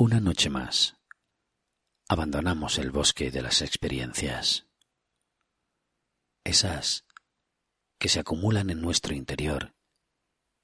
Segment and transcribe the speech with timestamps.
[0.00, 0.94] Una noche más,
[2.08, 4.64] abandonamos el bosque de las experiencias,
[6.44, 7.04] esas
[7.98, 9.74] que se acumulan en nuestro interior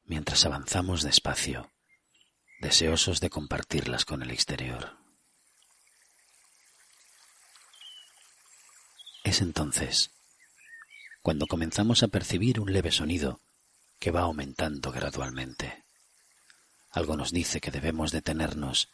[0.04, 1.72] mientras avanzamos despacio,
[2.60, 4.96] deseosos de compartirlas con el exterior.
[9.24, 10.12] Es entonces
[11.22, 13.40] cuando comenzamos a percibir un leve sonido
[13.98, 15.84] que va aumentando gradualmente.
[16.92, 18.90] Algo nos dice que debemos detenernos,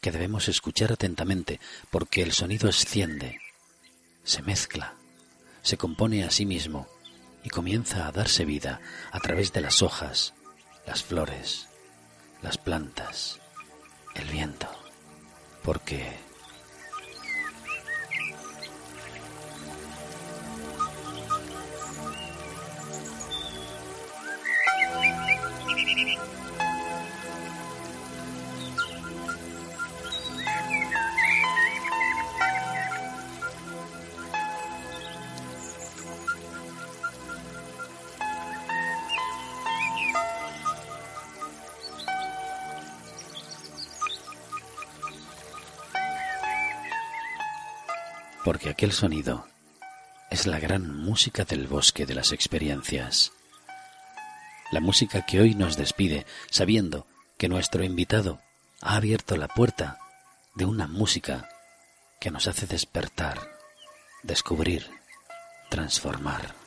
[0.00, 3.40] que debemos escuchar atentamente, porque el sonido asciende,
[4.24, 4.94] se mezcla,
[5.62, 6.86] se compone a sí mismo
[7.44, 8.80] y comienza a darse vida
[9.12, 10.34] a través de las hojas,
[10.86, 11.68] las flores,
[12.42, 13.40] las plantas,
[14.14, 14.68] el viento,
[15.62, 16.16] porque
[48.80, 49.46] aquel sonido
[50.30, 53.30] es la gran música del bosque de las experiencias.
[54.72, 58.40] La música que hoy nos despide sabiendo que nuestro invitado
[58.80, 59.98] ha abierto la puerta
[60.54, 61.46] de una música
[62.22, 63.38] que nos hace despertar,
[64.22, 64.86] descubrir,
[65.68, 66.59] transformar.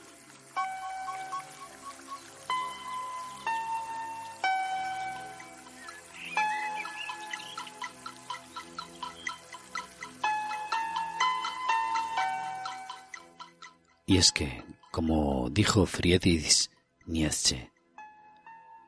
[14.05, 16.69] Y es que, como dijo Friedrich
[17.05, 17.71] Nietzsche,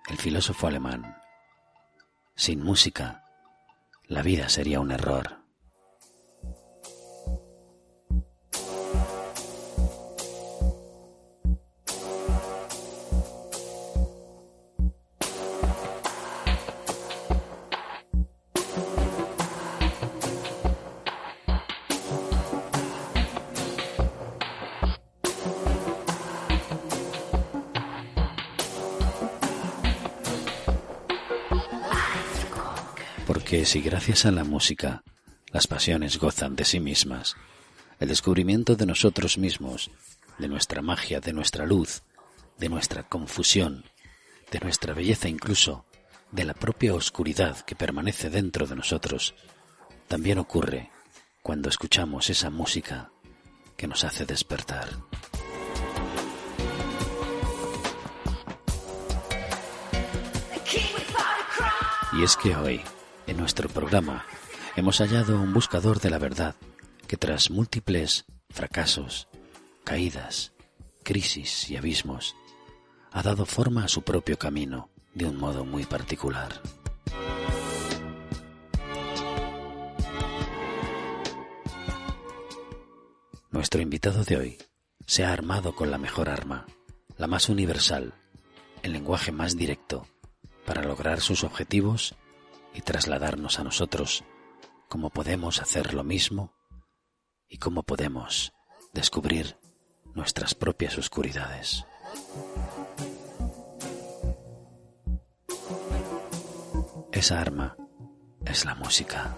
[0.10, 1.18] el filósofo alemán,
[2.36, 3.24] sin música,
[4.08, 5.45] la vida sería un error.
[33.76, 35.04] Si gracias a la música
[35.52, 37.36] las pasiones gozan de sí mismas,
[38.00, 39.92] el descubrimiento de nosotros mismos,
[40.38, 42.02] de nuestra magia, de nuestra luz,
[42.58, 43.84] de nuestra confusión,
[44.50, 45.84] de nuestra belleza incluso,
[46.32, 49.36] de la propia oscuridad que permanece dentro de nosotros,
[50.08, 50.90] también ocurre
[51.42, 53.12] cuando escuchamos esa música
[53.76, 54.88] que nos hace despertar.
[62.14, 62.82] Y es que hoy,
[63.28, 64.26] en nuestro programa,
[64.76, 66.56] hemos hallado un buscador de la verdad
[67.08, 69.28] que tras múltiples fracasos,
[69.84, 70.54] caídas,
[71.04, 72.36] crisis y abismos,
[73.12, 76.62] ha dado forma a su propio camino de un modo muy particular.
[83.52, 84.58] Nuestro invitado de hoy
[85.08, 86.66] se ha armado con la mejor arma,
[87.18, 88.14] la más universal,
[88.84, 90.06] el lenguaje más directo,
[90.66, 92.16] para lograr sus objetivos
[92.76, 94.24] y trasladarnos a nosotros
[94.90, 96.54] cómo podemos hacer lo mismo
[97.48, 98.54] y cómo podemos
[98.94, 99.58] descubrir
[100.14, 101.86] nuestras propias oscuridades.
[107.12, 107.78] Esa arma
[108.46, 109.38] es la música.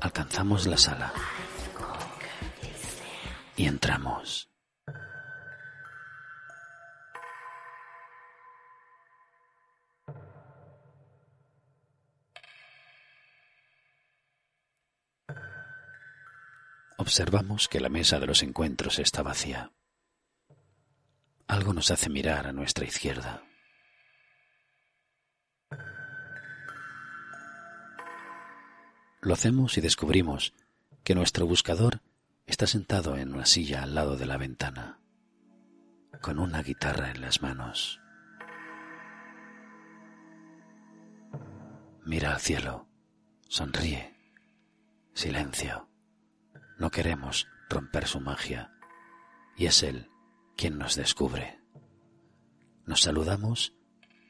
[0.00, 1.12] Alcanzamos la sala
[3.56, 4.53] y entramos.
[17.04, 19.70] Observamos que la mesa de los encuentros está vacía.
[21.46, 23.44] Algo nos hace mirar a nuestra izquierda.
[29.20, 30.54] Lo hacemos y descubrimos
[31.02, 32.00] que nuestro buscador
[32.46, 34.98] está sentado en una silla al lado de la ventana,
[36.22, 38.00] con una guitarra en las manos.
[42.06, 42.88] Mira al cielo,
[43.46, 44.16] sonríe,
[45.12, 45.93] silencio.
[46.78, 48.72] No queremos romper su magia
[49.56, 50.10] y es Él
[50.56, 51.60] quien nos descubre.
[52.86, 53.74] Nos saludamos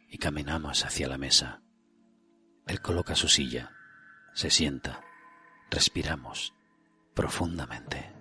[0.08, 1.62] y caminamos hacia la mesa.
[2.66, 3.72] Él coloca su silla,
[4.32, 5.00] se sienta,
[5.70, 6.54] respiramos
[7.14, 8.12] profundamente.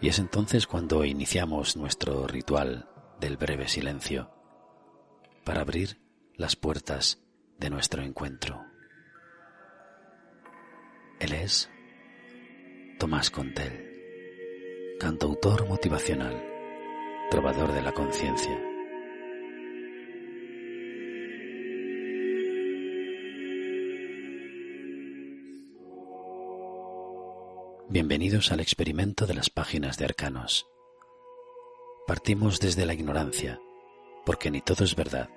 [0.00, 2.88] Y es entonces cuando iniciamos nuestro ritual
[3.20, 4.34] del breve silencio
[5.44, 6.01] para abrir
[6.36, 7.20] las puertas
[7.58, 8.64] de nuestro encuentro.
[11.20, 11.70] Él es
[12.98, 16.42] Tomás Contel, cantautor motivacional,
[17.30, 18.58] trovador de la conciencia.
[27.88, 30.66] Bienvenidos al experimento de las páginas de Arcanos.
[32.06, 33.60] Partimos desde la ignorancia,
[34.24, 35.28] porque ni todo es verdad,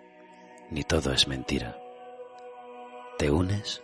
[0.72, 1.78] ni todo es mentira.
[3.18, 3.82] ¿Te unes?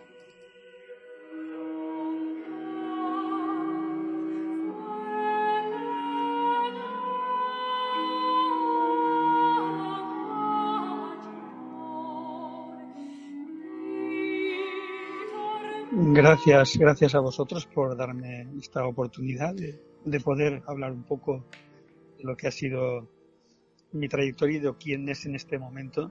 [15.94, 21.44] Gracias, gracias a vosotros por darme esta oportunidad de, poder hablar un poco
[22.18, 23.08] de lo que ha sido
[23.92, 26.10] mi trayectoria y de quién es en este momento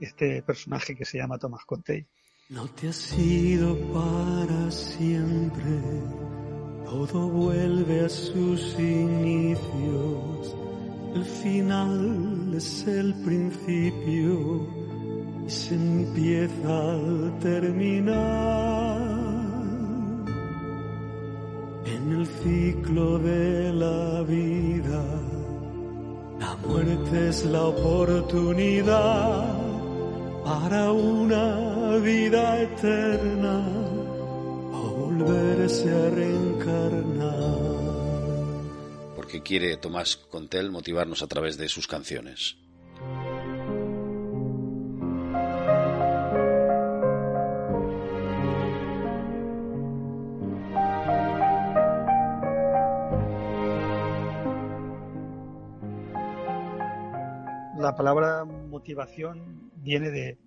[0.00, 2.08] este personaje que se llama Tomás Conte.
[2.48, 5.80] No te ha sido para siempre,
[6.84, 10.56] todo vuelve a sus inicios,
[11.14, 14.66] el final es el principio
[15.46, 19.00] y se empieza al terminar.
[21.86, 25.02] En el ciclo de la vida,
[26.38, 29.61] la muerte es la oportunidad
[30.44, 33.66] para una vida eterna
[34.72, 37.32] o volverse a reencarnar.
[39.16, 42.56] Porque quiere Tomás Contel motivarnos a través de sus canciones.
[57.82, 58.46] la palabra
[58.82, 60.38] motivación viene de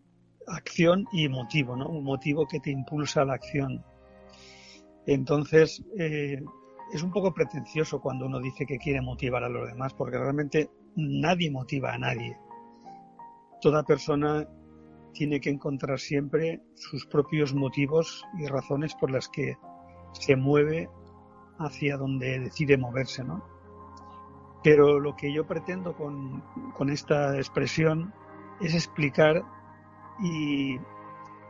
[0.47, 1.87] acción y motivo, ¿no?
[1.87, 3.81] Un motivo que te impulsa a la acción.
[5.07, 6.41] Entonces, eh,
[6.91, 10.69] es un poco pretencioso cuando uno dice que quiere motivar a los demás, porque realmente
[10.97, 12.37] nadie motiva a nadie.
[13.61, 14.45] Toda persona
[15.13, 19.55] tiene que encontrar siempre sus propios motivos y razones por las que
[20.11, 20.89] se mueve
[21.57, 23.45] hacia donde decide moverse, ¿no?
[24.61, 26.41] Pero lo que yo pretendo con,
[26.73, 28.13] con esta expresión
[28.61, 29.43] es explicar
[30.19, 30.79] y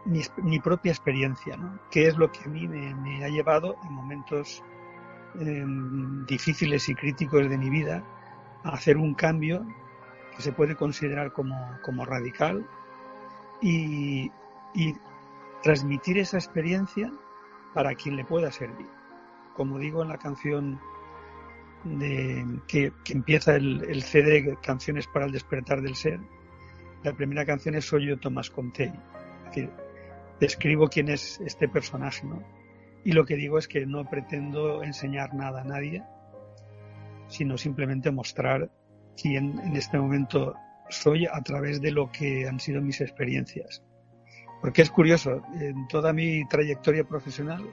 [0.06, 1.80] mi, propia experiencia, ¿no?
[1.90, 4.64] qué es lo que a mí me, ha llevado en momentos
[5.40, 5.66] eh,
[6.28, 8.04] difíciles y críticos de mi vida
[8.64, 9.66] a hacer un cambio
[10.36, 12.68] que se puede considerar como, como radical
[13.62, 14.32] y,
[14.74, 14.96] y
[15.64, 17.12] transmitir esa experiencia
[17.74, 18.88] para quien le pueda servir.
[19.56, 20.80] Como digo en la canción
[21.84, 26.20] de, que, empieza el, el, CD Canciones para el despertar del ser.
[27.06, 28.86] La primera canción es Soy yo Tomás Conte.
[28.86, 29.70] Es decir,
[30.40, 32.42] describo quién es este personaje, ¿no?
[33.04, 36.02] Y lo que digo es que no pretendo enseñar nada a nadie,
[37.28, 38.72] sino simplemente mostrar
[39.22, 40.56] quién en este momento
[40.90, 43.84] soy a través de lo que han sido mis experiencias.
[44.60, 47.70] Porque es curioso, en toda mi trayectoria profesional,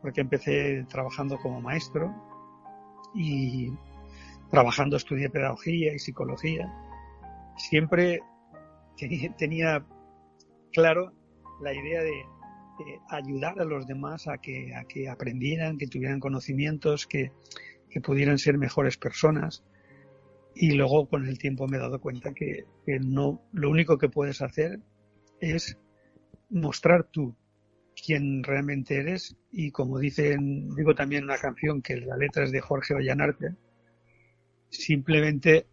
[0.00, 2.10] porque empecé trabajando como maestro,
[3.14, 3.70] y
[4.50, 6.72] trabajando estudié pedagogía y psicología,
[7.58, 8.22] siempre
[9.38, 9.86] tenía
[10.72, 11.12] claro
[11.62, 12.12] la idea de,
[13.08, 17.32] ayudar a los demás a que, a que aprendieran, que tuvieran conocimientos, que,
[17.90, 19.62] que, pudieran ser mejores personas.
[20.54, 22.64] Y luego con el tiempo me he dado cuenta que,
[23.00, 24.80] no, lo único que puedes hacer
[25.40, 25.78] es
[26.48, 27.36] mostrar tú
[28.04, 32.60] quién realmente eres y como dicen, digo también una canción que la letra es de
[32.60, 33.54] Jorge Ollanarte,
[34.70, 35.66] simplemente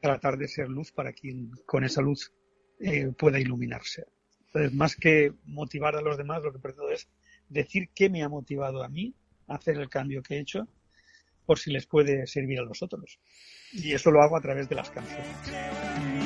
[0.00, 2.32] tratar de ser luz para quien con esa luz
[2.80, 4.06] eh, pueda iluminarse.
[4.46, 7.08] Entonces, más que motivar a los demás, lo que pretendo es
[7.48, 9.14] decir qué me ha motivado a mí
[9.48, 10.68] a hacer el cambio que he hecho
[11.44, 13.18] por si les puede servir a los otros.
[13.72, 16.23] Y eso lo hago a través de las canciones.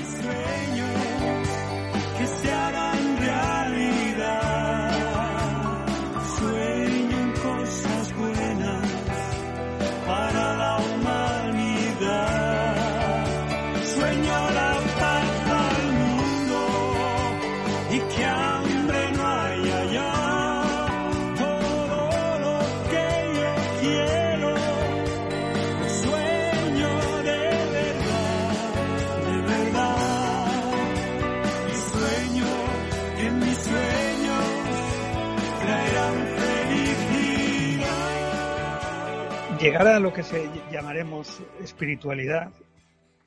[39.78, 42.52] Llegar a lo que se llamaremos espiritualidad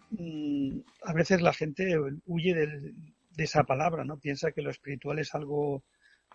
[0.10, 2.94] mm, a veces la gente huye de,
[3.38, 4.20] esa palabra, ¿no?
[4.20, 5.86] Piensa que lo espiritual es algo,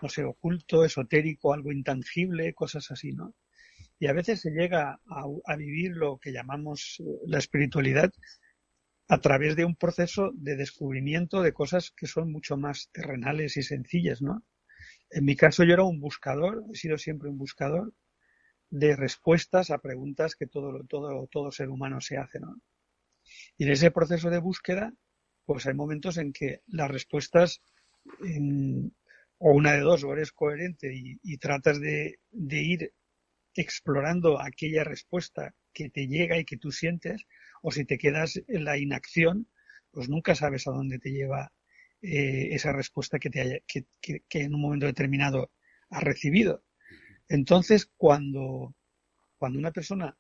[0.01, 3.35] no sé, oculto, esotérico, algo intangible, cosas así, ¿no?
[3.99, 8.11] Y a veces se llega a, vivir lo que llamamos la espiritualidad
[9.09, 13.63] a través de un proceso de descubrimiento de cosas que son mucho más terrenales y
[13.63, 14.43] sencillas, ¿no?
[15.11, 17.93] En mi caso yo era un buscador, he sido siempre un buscador
[18.71, 22.61] de respuestas a preguntas que todo, todo, todo ser humano se hace, ¿no?
[23.57, 24.93] Y en ese proceso de búsqueda,
[25.45, 27.63] pues hay momentos en que las respuestas,
[29.39, 32.93] o una de dos, o eres coherente y, tratas de, de, ir
[33.55, 37.27] explorando aquella respuesta que te llega y que tú sientes,
[37.63, 39.49] o si te quedas en la inacción,
[39.91, 41.53] pues nunca sabes a dónde te lleva
[42.03, 45.51] eh, esa respuesta que, te haya, que, que, en un momento determinado
[45.89, 46.63] has recibido.
[47.29, 48.75] Entonces, cuando,
[49.39, 50.17] cuando una persona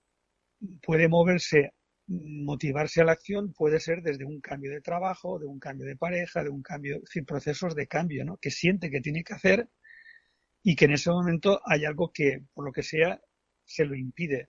[0.82, 1.72] puede moverse,
[2.06, 5.96] motivarse a la acción, puede ser desde un cambio de trabajo, de un cambio de
[5.96, 8.38] pareja, de un cambio, sin procesos de cambio, ¿no?
[8.38, 9.68] Que siente que tiene que hacer
[10.62, 13.20] y que en ese momento hay algo que, por lo que sea,
[13.64, 14.48] se lo impide.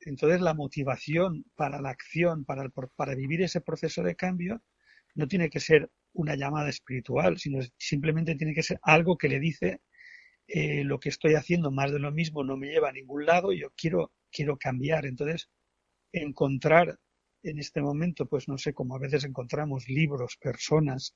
[0.00, 4.62] Entonces, la motivación para la acción, para, para vivir ese proceso de cambio,
[5.14, 9.40] no tiene que ser una llamada espiritual, sino simplemente tiene que ser algo que le
[9.40, 9.80] dice
[10.48, 13.52] eh, lo que estoy haciendo más de lo mismo no me lleva a ningún lado,
[13.52, 15.06] yo quiero, quiero cambiar.
[15.06, 15.50] Entonces,
[16.12, 16.98] encontrar
[17.42, 21.14] en este momento, pues no sé, como a veces encontramos libros, personas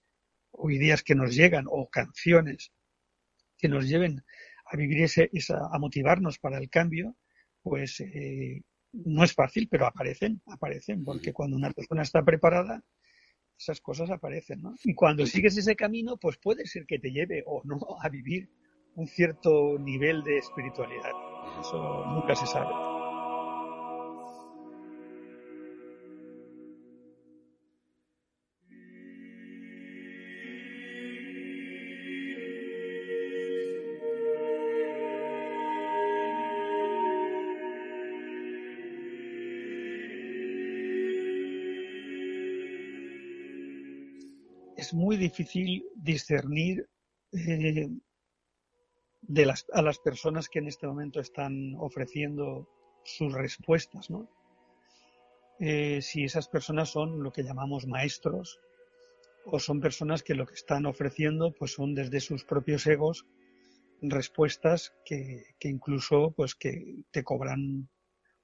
[0.50, 2.72] o ideas que nos llegan o canciones
[3.60, 4.24] que nos lleven
[4.66, 7.16] a vivir ese, esa, a motivarnos para el cambio,
[7.62, 12.82] pues eh, no es fácil, pero aparecen, aparecen, porque cuando una persona está preparada,
[13.58, 14.74] esas cosas aparecen, ¿no?
[14.84, 18.48] Y cuando sigues ese camino, pues puede ser que te lleve o no a vivir
[18.96, 21.12] un cierto nivel de espiritualidad.
[21.60, 22.90] Eso nunca se sabe.
[44.80, 46.88] es muy difícil discernir
[47.32, 47.88] eh,
[49.30, 52.68] las, a las personas que en este momento están ofreciendo
[53.04, 54.28] sus respuestas, ¿no?
[55.58, 58.58] Eh, si esas personas son lo que llamamos maestros
[59.44, 63.26] o son personas que lo que están ofreciendo pues son desde sus propios egos
[64.00, 67.90] respuestas que, que incluso pues que te cobran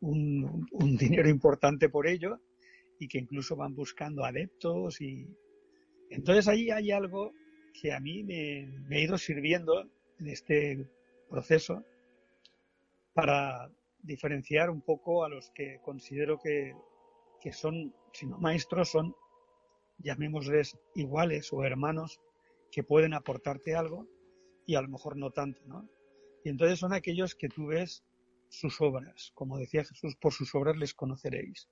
[0.00, 2.38] un, un, dinero importante por ello
[3.00, 5.26] y que incluso van buscando adeptos y
[6.10, 7.32] entonces ahí hay algo
[7.80, 10.88] que a mí me, me ha ido sirviendo en este
[11.28, 11.84] proceso
[13.12, 13.70] para
[14.02, 16.74] diferenciar un poco a los que considero que,
[17.40, 19.14] que son, si no maestros, son,
[19.98, 22.20] llamémosles iguales o hermanos
[22.70, 24.06] que pueden aportarte algo
[24.66, 25.88] y a lo mejor no tanto, ¿no?
[26.44, 28.04] Y entonces son aquellos que tú ves
[28.48, 31.68] sus obras, como decía Jesús, por sus obras les conoceréis.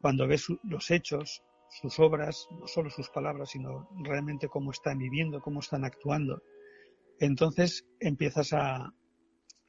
[0.00, 5.40] Cuando ves los hechos, sus obras, no solo sus palabras, sino realmente cómo están viviendo,
[5.40, 6.42] cómo están actuando,
[7.18, 8.92] entonces empiezas a,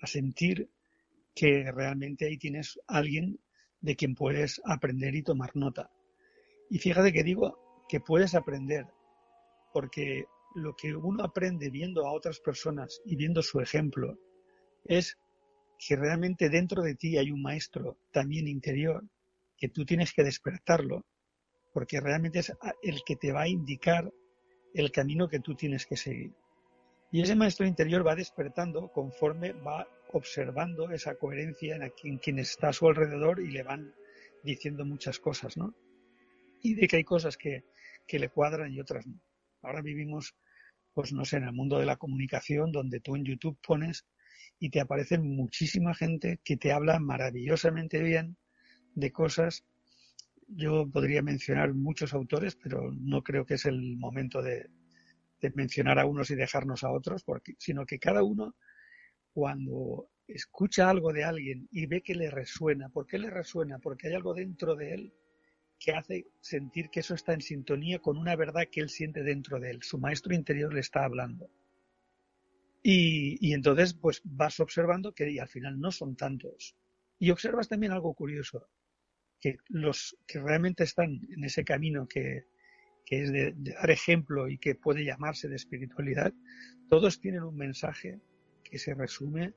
[0.04, 0.70] sentir
[1.36, 3.40] que realmente ahí tienes alguien
[3.82, 5.92] de quien puedes aprender y tomar nota.
[6.70, 8.86] Y fíjate que digo que puedes aprender,
[9.74, 10.26] porque
[10.56, 14.18] lo que uno aprende viendo a otras personas y viendo su ejemplo
[14.86, 15.18] es
[15.80, 19.04] que realmente dentro de ti hay un maestro también interior,
[19.58, 21.06] que tú tienes que despertarlo,
[21.74, 24.12] porque realmente es el que te va a indicar
[24.74, 26.34] el camino que tú tienes que seguir.
[27.12, 32.74] Y ese maestro interior va despertando conforme va observando esa coherencia en, quien está a
[32.74, 33.94] su alrededor y le van
[34.44, 35.74] diciendo muchas cosas, ¿no?
[36.62, 37.64] Y de que hay cosas que,
[38.06, 39.22] que le cuadran y otras no.
[39.62, 40.36] Ahora vivimos,
[40.94, 44.06] pues no sé, en el mundo de la comunicación, donde tú en YouTube pones
[44.60, 48.38] y te aparecen muchísima gente que te habla maravillosamente bien
[48.96, 49.64] de cosas.
[50.48, 54.70] Yo podría mencionar muchos autores, pero no creo que es el momento de,
[55.42, 58.56] de mencionar a unos y dejarnos a otros, porque, sino que cada uno,
[59.32, 63.80] cuando escucha algo de alguien y ve que le resuena, ¿por qué le resuena?
[63.80, 65.14] Porque hay algo dentro de él
[65.80, 69.60] que hace sentir que eso está en sintonía con una verdad que él siente dentro
[69.60, 69.84] de él.
[69.84, 71.50] Su maestro interior le está hablando.
[72.82, 76.76] Y, y entonces, pues vas observando que al final no son tantos.
[77.20, 78.68] Y observas también algo curioso,
[79.40, 82.46] que los que realmente están en ese camino que,
[83.08, 86.34] que es de, dar ejemplo y que puede llamarse de espiritualidad,
[86.90, 88.20] todos tienen un mensaje
[88.66, 89.54] que se resume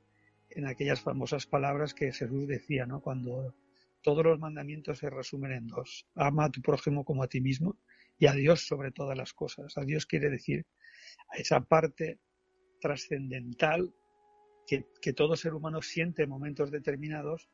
[0.51, 3.01] en aquellas famosas palabras que Jesús decía, ¿no?
[3.01, 3.57] Cuando
[4.03, 6.07] todos los mandamientos se resumen en dos.
[6.15, 7.77] Ama a tu prójimo como a ti mismo
[8.21, 9.77] y a Dios sobre todas las cosas.
[9.77, 10.65] A Dios quiere decir
[11.29, 12.21] a esa parte
[12.81, 13.93] trascendental
[14.65, 17.49] que, que, todo ser humano siente en momentos determinados,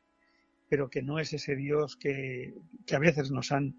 [0.69, 2.53] pero que no es ese Dios que,
[2.85, 3.75] que a veces nos han,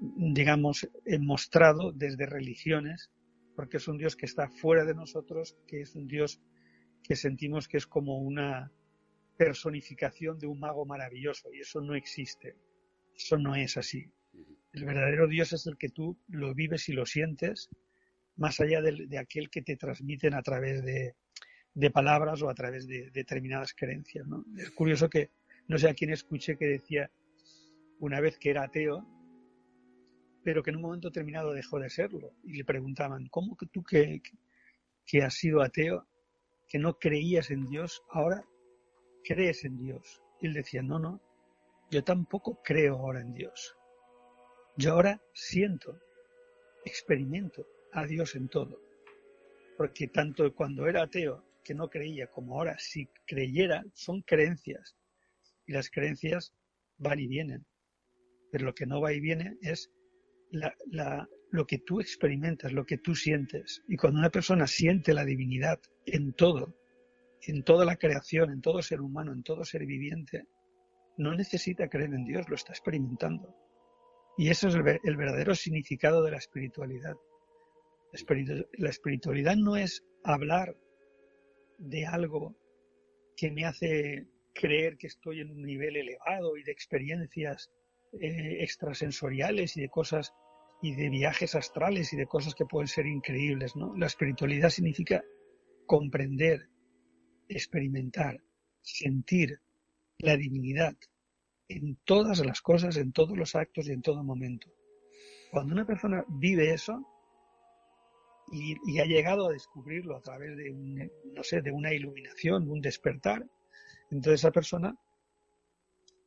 [0.00, 0.88] digamos,
[1.20, 3.10] mostrado desde religiones,
[3.54, 6.40] porque es un Dios que está fuera de nosotros, que es un Dios
[7.02, 8.72] que sentimos que es como una
[9.36, 12.56] personificación de un mago maravilloso, y eso no existe.
[13.14, 14.10] Eso no es así.
[14.72, 17.68] El verdadero Dios es el que tú lo vives y lo sientes,
[18.36, 21.14] más allá de, aquel que te transmiten a través de,
[21.90, 24.26] palabras o a través de, determinadas creencias.
[24.56, 25.30] Es curioso que,
[25.68, 27.10] no sé a quién escuché que decía
[27.98, 29.06] una vez que era ateo,
[30.42, 32.32] pero que en un momento determinado dejó de serlo.
[32.44, 34.22] Y le preguntaban, ¿cómo que tú que,
[35.06, 36.06] que has sido ateo,
[36.68, 38.44] que no creías en Dios, ahora
[39.24, 40.22] crees en Dios?
[40.40, 41.20] Y él decía, no, no,
[41.90, 43.76] yo tampoco creo ahora en Dios.
[44.76, 45.98] Yo ahora siento,
[46.84, 48.80] experimento a Dios en todo.
[49.76, 54.96] Porque tanto cuando era ateo, que no creía, como ahora, si creyera, son creencias.
[55.66, 56.54] Y las creencias
[56.96, 57.66] van y vienen.
[58.50, 59.90] Pero lo que no va y viene es
[60.50, 63.82] lo que tú experimentas, lo que tú sientes.
[63.88, 66.76] Y cuando una persona siente la divinidad en todo,
[67.42, 70.44] en toda la creación, en todo ser humano, en todo ser viviente,
[71.16, 73.54] no necesita creer en Dios, lo está experimentando.
[74.36, 77.14] Y eso es el, verdadero significado de la espiritualidad.
[78.78, 80.76] La espiritualidad no es hablar
[81.78, 82.56] de algo
[83.36, 87.70] que me hace creer que estoy en un nivel elevado y de experiencias
[88.12, 90.32] eh, extrasensoriales y de cosas
[90.82, 93.94] y de viajes astrales y de cosas que pueden ser increíbles, ¿no?
[93.96, 95.22] La espiritualidad significa
[95.86, 96.68] comprender,
[97.48, 98.42] experimentar,
[98.82, 99.60] sentir
[100.18, 100.94] la divinidad,
[101.68, 104.72] en todas las cosas, en todos los actos y en todo momento.
[105.52, 107.06] Cuando una persona vive eso
[108.52, 113.46] y, ha llegado a descubrirlo a través de, no sé, de una iluminación, un despertar,
[114.10, 114.96] entonces esa persona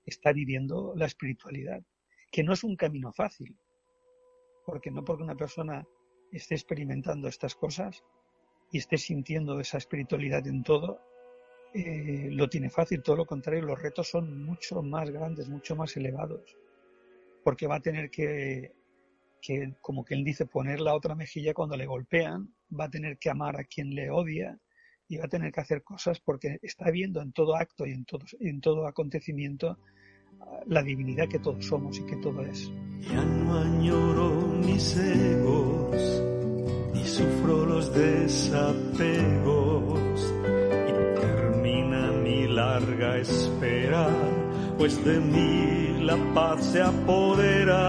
[0.05, 1.81] está viviendo la espiritualidad,
[2.31, 3.55] que no es un camino fácil,
[4.65, 5.85] porque no porque una persona
[6.31, 8.03] esté experimentando estas cosas
[8.71, 10.99] y esté sintiendo esa espiritualidad en todo,
[11.73, 15.95] eh, lo tiene fácil, todo lo contrario, los retos son mucho más grandes, mucho más
[15.97, 16.57] elevados,
[17.43, 18.73] porque va a tener que,
[19.41, 23.17] que, como que él dice, poner la otra mejilla cuando le golpean, va a tener
[23.17, 24.59] que amar a quien le odia
[25.07, 28.05] y va a tener que hacer cosas porque está viendo en todo acto y en
[28.05, 29.77] todo, en todo acontecimiento
[30.41, 32.71] ah, la divinidad que todos somos y que todo es.
[33.01, 34.31] Ya no añoro
[34.65, 36.23] mis egos,
[36.93, 39.53] ni sufro los desapegos
[42.53, 44.07] larga espera,
[44.77, 47.79] pues de mí la paz se apodera.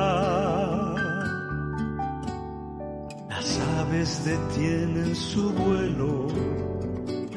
[3.29, 6.29] Las aves detienen su vuelo,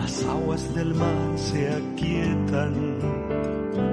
[0.08, 2.98] las aguas del mar se aquietan,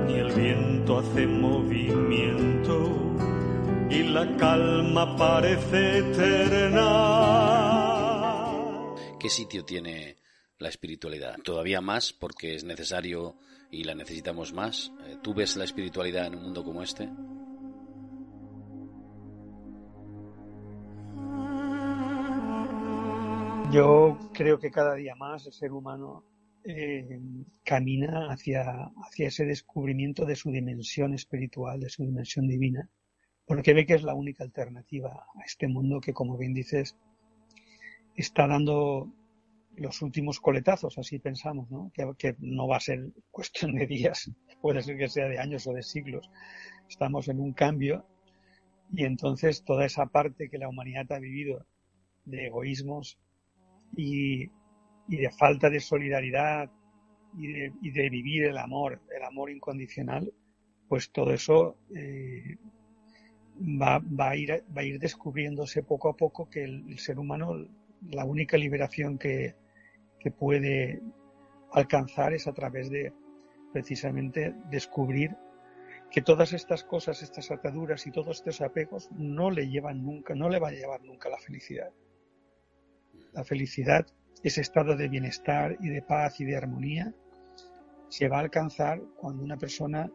[0.09, 3.17] y el viento hace movimiento
[3.91, 6.85] y la calma parece eterna.
[9.19, 10.19] ¿Qué sitio tiene
[10.61, 11.37] la espiritualidad.
[11.43, 13.37] Todavía más porque es necesario
[13.73, 14.93] y la necesitamos más.
[15.07, 17.11] Eh, ¿Tú ves la espiritualidad en un mundo como este?
[23.75, 26.23] Yo creo que cada día más el ser humano
[26.63, 27.21] eh,
[27.65, 28.63] camina hacia,
[29.05, 32.89] hacia ese descubrimiento de su dimensión espiritual, de su dimensión divina,
[33.45, 36.97] porque ve que es la única alternativa a este mundo que, como bien dices,
[38.15, 39.13] está dando
[39.75, 41.91] los últimos coletazos, así pensamos, ¿no?
[42.17, 44.31] Que, no va a ser cuestión de días,
[44.63, 46.31] puede ser que sea de años o de siglos.
[46.89, 48.07] Estamos en un cambio
[48.93, 51.67] y entonces toda esa parte que la humanidad ha vivido
[52.25, 53.19] de egoísmos
[53.97, 54.51] y,
[55.07, 56.71] de falta de solidaridad
[57.37, 60.33] y de, vivir el amor, el amor incondicional,
[60.89, 62.57] pues todo eso eh,
[63.61, 67.67] va, a ir, va a ir descubriéndose poco a poco que el ser humano,
[68.11, 69.57] la única liberación que,
[70.25, 71.03] que puede
[71.73, 73.13] alcanzar es a través de
[73.75, 75.37] precisamente descubrir
[76.11, 80.49] que todas estas cosas, estas ataduras y todos estos apegos no le llevan nunca, no
[80.49, 81.91] le va a llevar nunca la felicidad.
[83.35, 84.07] La felicidad,
[84.43, 87.15] ese estado de bienestar y de paz y de armonía,
[88.09, 90.11] se va a alcanzar cuando una persona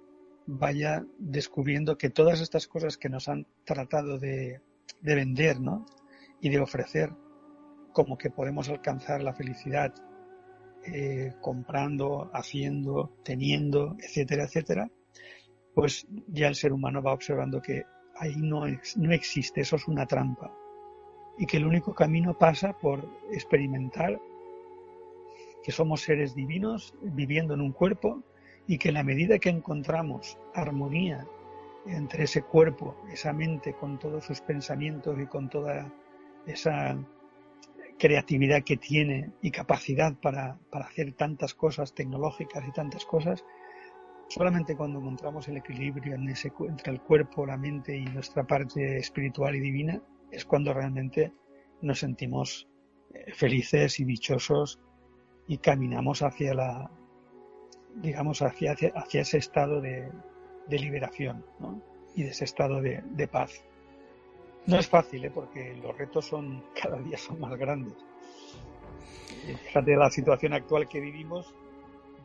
[0.46, 4.62] vaya descubriendo que todas estas cosas que nos han tratado de,
[5.02, 5.86] de vender ¿no?
[6.42, 7.12] y de ofrecer
[7.94, 9.94] como que podemos alcanzar la felicidad
[10.86, 14.90] eh, comprando, haciendo, teniendo, etcétera, etcétera,
[15.76, 17.84] pues ya el ser humano va observando que
[18.16, 18.64] ahí no,
[18.96, 20.52] no existe, eso es una trampa.
[21.40, 24.22] Y que el único camino pasa por experimentar
[25.64, 28.22] que somos seres divinos viviendo en un cuerpo
[28.68, 31.26] y que en la medida que encontramos armonía
[31.88, 35.92] entre ese cuerpo, esa mente con todos sus pensamientos y con toda
[36.46, 36.98] esa
[37.98, 43.44] creatividad que tiene y capacidad para, para hacer tantas cosas tecnológicas y tantas cosas,
[44.28, 49.60] solamente cuando encontramos el equilibrio entre el cuerpo, la mente y nuestra parte espiritual y
[49.60, 51.34] divina, es cuando realmente
[51.82, 52.68] nos sentimos
[53.14, 54.80] eh, felices y dichosos
[55.48, 56.92] y caminamos hacia la,
[57.96, 60.12] digamos, hacia, hacia ese estado de,
[60.68, 61.82] de liberación ¿no?
[62.16, 63.64] y de ese estado de, de paz.
[64.66, 65.32] No es fácil, ¿eh?
[65.34, 67.96] porque los retos son cada día son más grandes.
[69.66, 71.56] Fíjate la situación actual que vivimos,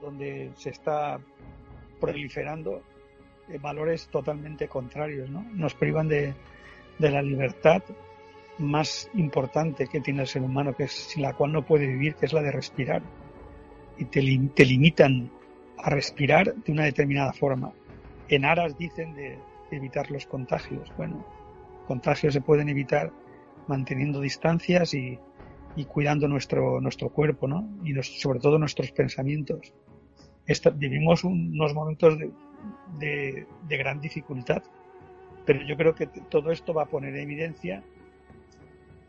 [0.01, 1.19] donde se está
[2.01, 2.83] proliferando
[3.49, 5.43] eh, valores totalmente contrarios, ¿no?
[5.53, 6.35] Nos privan de,
[6.99, 7.83] de la libertad
[8.59, 12.15] más importante que tiene el ser humano, que es sin la cual no puede vivir,
[12.15, 13.03] que es la de respirar.
[13.99, 14.21] Y te,
[14.55, 15.31] te limitan
[15.79, 17.73] a respirar de una determinada forma.
[18.29, 19.39] En aras dicen de
[19.71, 20.93] evitar los contagios.
[20.97, 21.25] Bueno,
[21.87, 23.13] contagios se pueden evitar
[23.67, 25.19] manteniendo distancias y,
[25.77, 27.69] y cuidando nuestro, nuestro cuerpo, ¿no?
[27.85, 29.73] Y sobre todo nuestros pensamientos.
[30.77, 34.63] vivimos unos momentos de, de, gran dificultad,
[35.45, 37.83] pero yo creo que todo esto va a poner en evidencia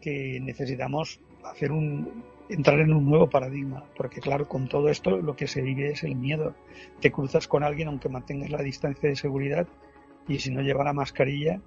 [0.02, 5.36] que necesitamos hacer un, entrar en un nuevo paradigma, porque claro, con todo esto lo
[5.36, 6.56] que se vive es el miedo.
[7.00, 9.68] Te cruzas con alguien aunque mantengas la distancia de seguridad
[10.28, 11.62] y si no lleva la mascarilla,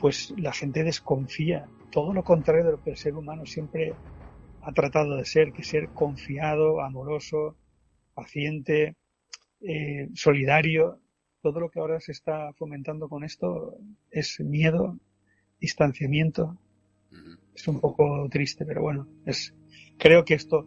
[0.00, 1.66] pues la gente desconfía.
[1.90, 3.94] Todo lo contrario de lo que el ser humano siempre
[4.62, 7.56] ha tratado de ser, que ser confiado, amoroso,
[8.14, 8.96] paciente,
[9.60, 11.00] eh, solidario.
[11.40, 13.76] Todo lo que ahora se está fomentando con esto
[14.10, 14.98] es miedo,
[15.60, 16.58] distanciamiento.
[17.54, 19.54] Es un poco triste, pero bueno, es,
[19.98, 20.66] creo que esto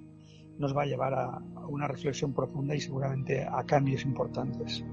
[0.58, 4.84] nos va a llevar a una reflexión profunda y seguramente a cambios importantes.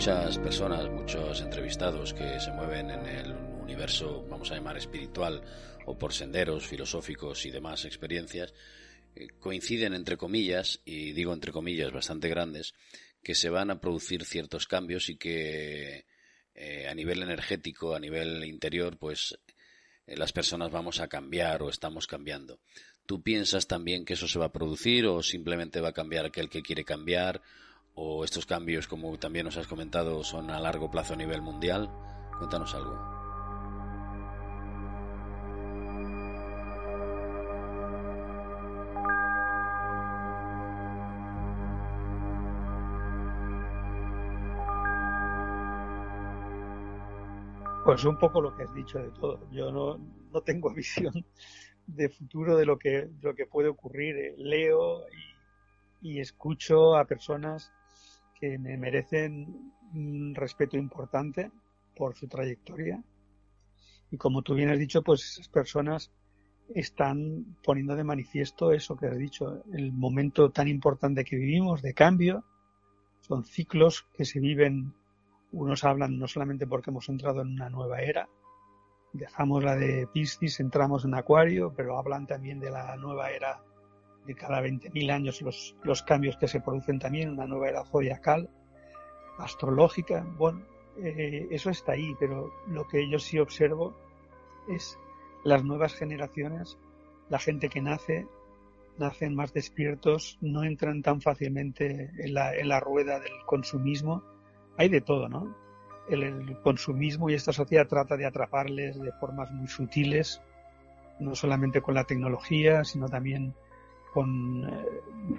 [0.00, 5.42] Muchas personas, muchos entrevistados que se mueven en el universo, vamos a llamar espiritual,
[5.84, 8.54] o por senderos filosóficos y demás experiencias,
[9.14, 12.72] eh, coinciden entre comillas, y digo entre comillas bastante grandes,
[13.22, 16.06] que se van a producir ciertos cambios y que
[16.54, 19.38] eh, a nivel energético, a nivel interior, pues
[20.06, 22.58] eh, las personas vamos a cambiar o estamos cambiando.
[23.04, 26.48] ¿Tú piensas también que eso se va a producir o simplemente va a cambiar aquel
[26.48, 27.42] que quiere cambiar
[27.94, 31.90] o estos cambios, como también nos has comentado, son a largo plazo a nivel mundial?
[32.38, 33.20] Cuéntanos algo.
[47.84, 49.40] Pues un poco lo que has dicho de todo.
[49.50, 49.98] Yo no,
[50.32, 51.12] no tengo visión
[51.86, 54.34] de futuro de lo que, de lo que puede ocurrir.
[54.38, 55.06] Leo
[56.00, 57.72] y, y escucho a personas
[58.40, 61.50] que me merecen un respeto importante
[61.94, 63.02] por su trayectoria.
[64.10, 66.10] Y como tú bien has dicho, pues esas personas
[66.74, 71.94] están poniendo de manifiesto eso que has dicho, el momento tan importante que vivimos de
[71.94, 72.44] cambio.
[73.20, 74.94] Son ciclos que se viven,
[75.52, 78.28] unos hablan no solamente porque hemos entrado en una nueva era,
[79.12, 83.62] dejamos la de Piscis, entramos en Acuario, pero hablan también de la nueva era
[84.26, 88.48] de cada 20.000 años los, los cambios que se producen también, una nueva era zodiacal,
[89.38, 90.62] astrológica, bueno,
[91.02, 93.94] eh, eso está ahí, pero lo que yo sí observo
[94.68, 94.98] es
[95.44, 96.78] las nuevas generaciones,
[97.28, 98.26] la gente que nace,
[98.98, 104.22] nacen más despiertos, no entran tan fácilmente en la, en la rueda del consumismo.
[104.76, 105.56] Hay de todo, ¿no?
[106.08, 110.42] El, el, consumismo y esta sociedad trata de atraparles de formas muy sutiles,
[111.20, 113.54] no solamente con la tecnología, sino también
[114.12, 114.86] con, eh,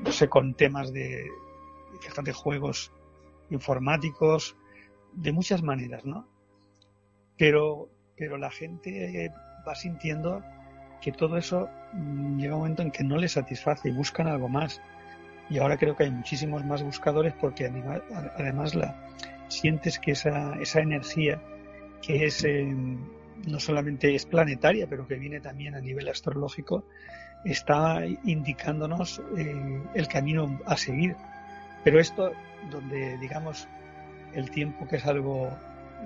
[0.04, 1.30] no sé, con temas de,
[2.02, 2.92] fíjate, juegos
[3.50, 4.56] informáticos,
[5.14, 6.28] de muchas maneras, ¿no?
[7.38, 9.32] Pero, pero la gente
[9.68, 10.44] va sintiendo
[11.02, 14.48] que todo eso mm, llega un momento en que no les satisface y buscan algo
[14.48, 14.82] más.
[15.50, 18.96] Y ahora creo que hay muchísimos más buscadores porque además la,
[19.50, 21.42] sientes que esa, esa energía
[22.02, 22.74] que es eh,
[23.48, 26.86] no solamente es planetaria, pero que viene también a nivel astrológico,
[27.45, 31.15] está indicándonos eh, el camino a seguir.
[31.84, 32.32] Pero esto,
[32.69, 33.67] donde digamos
[34.34, 35.49] el tiempo que es algo,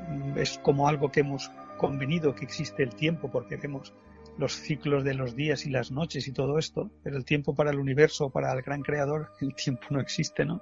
[0.10, 3.94] mm, es como algo que hemos convenido que existe el tiempo, porque vemos
[4.38, 7.72] los ciclos de los días y las noches y todo esto, pero el tiempo para
[7.72, 10.62] el universo, para el gran creador, el tiempo no existe, ¿no?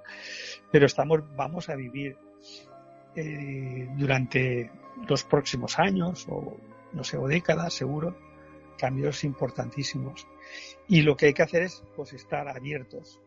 [0.70, 2.16] Pero estamos, vamos a vivir
[3.16, 4.70] eh, durante
[5.08, 6.56] los próximos años o
[6.92, 8.16] no sé, o décadas seguro,
[8.78, 10.26] cambios importantísimos.
[10.88, 13.20] Y lo que hay que hacer es pues estar abiertos,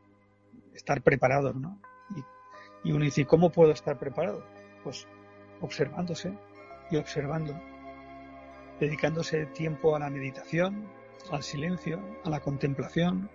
[0.74, 1.82] estar preparados, ¿no?
[2.16, 4.46] Y, y uno dice, ¿cómo puedo estar preparado?
[4.84, 5.08] Pues
[5.62, 6.34] observándose
[6.92, 7.60] y observando
[8.80, 10.88] dedicándose tiempo a la meditación,
[11.32, 13.30] al silencio, a la contemplación.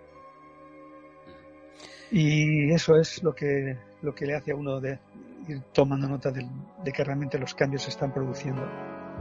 [2.11, 4.99] Y eso es lo que, lo que le hace a uno de
[5.47, 6.47] ir tomando nota de,
[6.83, 8.65] de que realmente los cambios se están produciendo.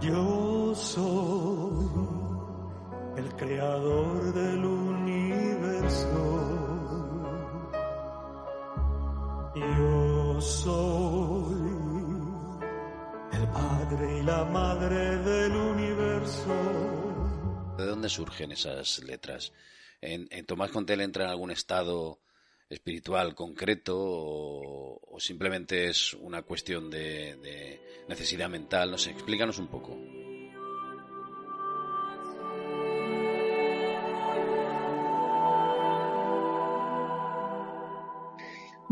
[0.01, 2.32] Yo soy
[3.17, 6.23] el creador del universo.
[9.55, 11.71] Yo soy
[13.33, 16.55] el padre y la madre del universo.
[17.77, 19.53] ¿De dónde surgen esas letras?
[20.01, 22.21] ¿En, Tomás Contel entra en algún estado
[22.69, 28.91] espiritual concreto o, simplemente es una cuestión de, necesidad mental?
[28.91, 29.99] No sé, explícanos un poco.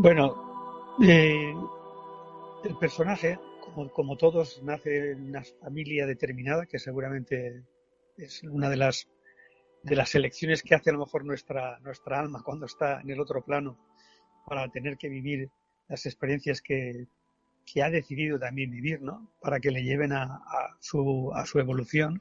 [0.03, 3.37] Bueno, el personaje
[3.93, 7.61] como, todos, nace en una familia determinada, que seguramente
[8.17, 9.07] es una de las
[9.83, 13.19] de las elecciones que hace a lo mejor nuestra, nuestra alma cuando está en el
[13.19, 13.77] otro plano
[14.47, 15.51] para tener que vivir
[15.87, 17.05] las experiencias que,
[17.63, 19.29] que ha decidido también vivir, ¿no?
[19.39, 22.17] Para que le lleven a, a, su, a su evolución.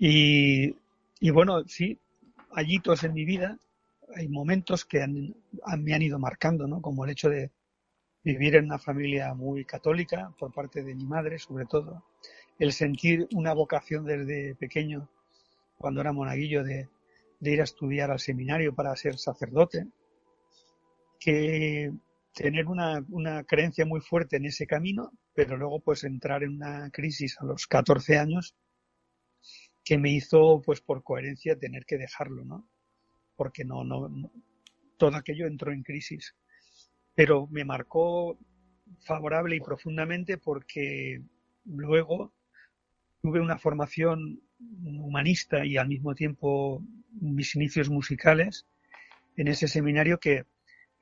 [0.00, 0.74] Y,
[1.20, 2.00] y, bueno, sí,
[2.50, 3.56] hay hitos en mi vida,
[4.14, 6.80] hay momentos que me han ido marcando, ¿no?
[6.80, 7.50] Como el hecho de,
[8.26, 12.02] vivir en una familia muy católica por parte de mi madre, sobre todo,
[12.58, 15.08] el sentir una vocación desde pequeño,
[15.78, 16.88] cuando era monaguillo, de,
[17.40, 19.86] ir a estudiar al seminario para ser sacerdote,
[21.20, 21.92] que
[22.34, 26.90] tener una, una, creencia muy fuerte en ese camino, pero luego pues entrar en una
[26.90, 28.56] crisis a los 14 años
[29.84, 32.68] que me hizo pues por coherencia tener que dejarlo, ¿no?
[33.36, 33.84] Porque no,
[34.96, 36.34] todo aquello entró en crisis
[37.16, 38.38] pero me marcó
[39.00, 41.20] favorable y profundamente porque
[41.64, 42.32] luego
[43.20, 48.66] tuve una formación humanista y al mismo tiempo mis inicios musicales
[49.36, 50.44] en ese seminario que,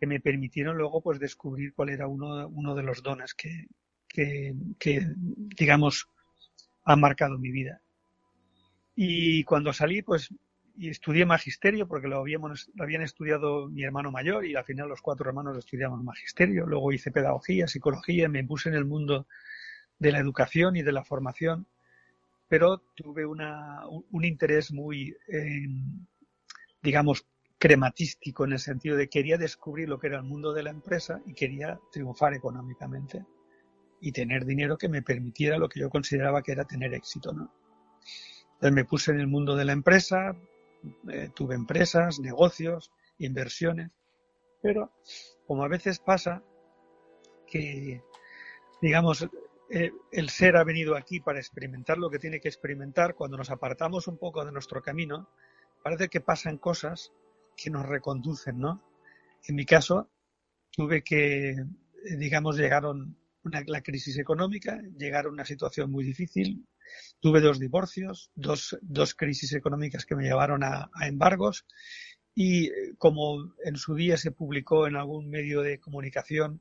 [0.01, 3.69] me permitieron luego pues descubrir cuál era uno, de los dones que,
[4.07, 4.55] que,
[5.57, 6.11] digamos,
[6.85, 7.81] han marcado mi vida.
[8.95, 10.29] Y cuando salí, pues
[10.77, 14.89] y estudié magisterio porque lo, habíamos, lo habían estudiado mi hermano mayor y al final
[14.89, 16.67] los cuatro hermanos estudiamos magisterio.
[16.67, 19.27] Luego hice pedagogía, psicología, me puse en el mundo
[19.99, 21.67] de la educación y de la formación,
[22.49, 25.69] pero tuve una, un, interés muy, eh,
[26.83, 27.27] digamos,
[27.59, 31.23] crematístico en el sentido de quería descubrir lo que era el mundo de la empresa
[31.25, 33.25] y quería triunfar económicamente
[34.01, 37.51] y tener dinero que me permitiera lo que yo consideraba que era tener éxito, ¿no?
[38.55, 40.37] Entonces me puse en el mundo de la empresa,
[41.09, 43.91] eh, tuve empresas, negocios, inversiones,
[44.63, 44.93] pero
[45.47, 46.43] como a veces pasa
[47.47, 48.03] que,
[48.81, 49.29] digamos,
[49.71, 53.51] eh, el ser ha venido aquí para experimentar lo que tiene que experimentar, cuando nos
[53.51, 55.29] apartamos un poco de nuestro camino,
[55.83, 57.13] parece que pasan cosas
[57.57, 58.83] que nos reconducen, ¿no?
[59.47, 60.11] En mi caso,
[60.71, 61.67] tuve que, eh,
[62.19, 66.67] digamos, llegaron una, la crisis económica, llegaron a una situación muy difícil,
[67.21, 71.67] Tuve dos divorcios, dos, dos crisis económicas que me llevaron a, embargos
[72.35, 76.61] y eh, como en su día se publicó en algún medio de comunicación,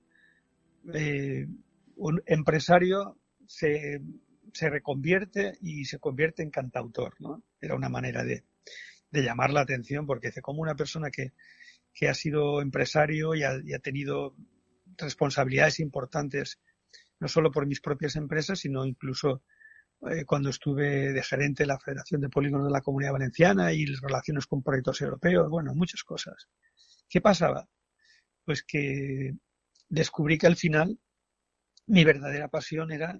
[0.93, 1.47] eh,
[1.95, 4.01] un empresario se,
[4.53, 7.43] se, reconvierte y se convierte en cantautor, ¿no?
[7.61, 8.43] Era una manera de,
[9.11, 11.33] de llamar la atención porque dice, como una persona que,
[11.93, 14.35] que ha sido empresario y ha, y ha, tenido
[14.97, 16.59] responsabilidades importantes,
[17.19, 19.43] no solo por mis propias empresas, sino incluso
[20.09, 23.85] eh, cuando estuve de gerente de la Federación de Polígonos de la Comunidad Valenciana y
[23.85, 26.47] relaciones con proyectos europeos, bueno, muchas cosas.
[27.09, 27.67] ¿Qué pasaba?
[28.45, 29.33] Pues que
[29.89, 30.99] descubrí que al final
[31.87, 33.19] mi verdadera pasión era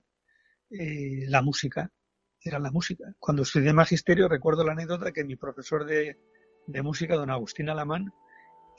[0.69, 1.91] eh, la música
[2.43, 3.05] era la música.
[3.19, 6.17] Cuando estudié magisterio recuerdo la anécdota que mi profesor de,
[6.83, 8.11] música, don Agustín Alamán,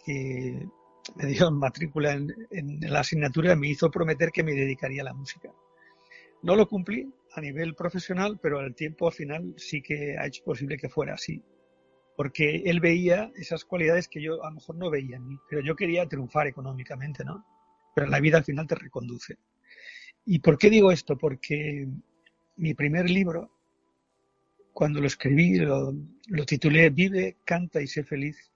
[0.04, 0.68] que
[1.16, 5.50] me dio matrícula en, la asignatura, me hizo prometer que me dedicaría a la música.
[6.42, 10.44] No lo cumplí a nivel profesional, pero al tiempo al final sí que ha hecho
[10.44, 11.42] posible que fuera así.
[12.16, 15.62] Porque él veía esas cualidades que yo a lo mejor no veía en mí, pero
[15.62, 17.44] yo quería triunfar económicamente, ¿no?
[17.94, 19.37] Pero la vida al final te reconduce.
[20.25, 21.18] ¿Y por qué digo esto?
[21.18, 21.88] Porque
[22.57, 23.51] mi primer libro,
[24.73, 25.92] cuando lo escribí, lo,
[26.47, 28.53] titulé Vive, canta y sé feliz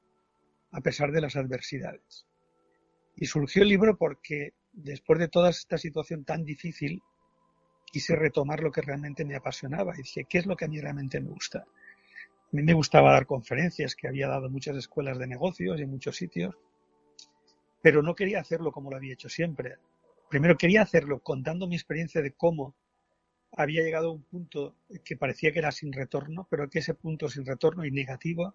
[0.71, 2.27] a pesar de las adversidades.
[3.17, 7.03] Y surgió el libro porque después de toda esta situación tan difícil,
[7.91, 10.81] quise retomar lo que realmente me apasionaba y dije, ¿qué es lo que a mí
[10.81, 11.61] realmente me gusta?
[11.61, 15.91] A mí me gustaba dar conferencias, que había dado muchas escuelas de negocios y en
[15.91, 16.57] muchos sitios,
[17.83, 19.77] pero no quería hacerlo como lo había hecho siempre.
[20.31, 22.75] Primero quería hacerlo contando mi experiencia de cómo
[23.53, 27.29] había llegado a un punto que parecía que era sin retorno, pero que ese punto
[27.29, 28.55] sin retorno y negativo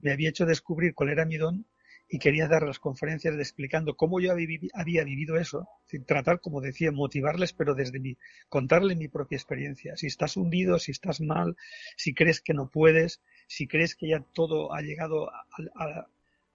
[0.00, 1.64] me había hecho descubrir cuál era mi don
[2.08, 5.68] y quería dar las conferencias explicando cómo yo había vivido eso,
[6.06, 9.96] tratar, como decía, motivarles, pero desde mi, contarle mi propia experiencia.
[9.96, 11.56] Si estás hundido, si estás mal,
[11.96, 15.30] si crees que no puedes, si crees que ya todo ha llegado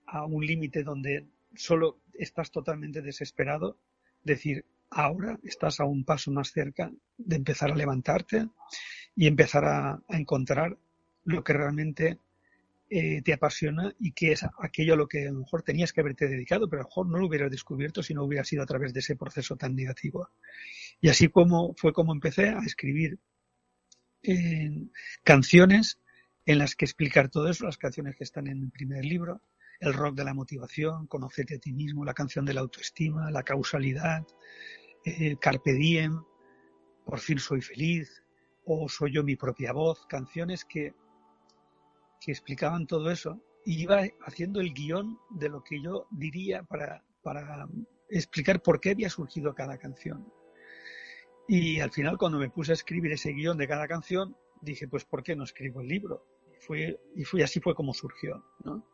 [0.05, 3.77] a un límite donde solo estás totalmente desesperado,
[4.23, 8.47] decir, ahora estás a un paso más cerca de empezar a levantarte
[9.15, 10.77] y empezar a, encontrar
[11.23, 12.19] lo que realmente
[12.89, 15.99] eh, te apasiona y que es aquello a lo que a lo mejor tenías que
[15.99, 18.65] haberte dedicado, pero a lo mejor no lo hubieras descubierto si no hubiera sido a
[18.65, 20.29] través de ese proceso tan negativo.
[21.01, 23.19] Y así como fue como empecé a escribir
[24.23, 24.87] eh,
[25.23, 25.99] canciones
[26.45, 29.41] en las que explicar todo eso, las canciones que están en el primer libro,
[29.81, 33.43] el rock de la motivación, conocerte a ti mismo, la canción de la autoestima, la
[33.43, 34.25] causalidad,
[35.03, 36.23] eh, Carpe Diem,
[37.05, 38.23] Por fin soy feliz,
[38.65, 40.93] o Soy yo mi propia voz, canciones que,
[42.27, 43.41] que explicaban todo eso.
[43.65, 47.65] Y iba haciendo el guion de lo que yo diría para, para
[48.09, 50.29] explicar por qué había surgido cada canción.
[51.47, 55.05] Y al final, cuando me puse a escribir ese guion de cada canción, dije, pues,
[55.05, 56.25] ¿por qué no escribo el libro?
[56.69, 58.85] Y, así fue como surgió, ¿no?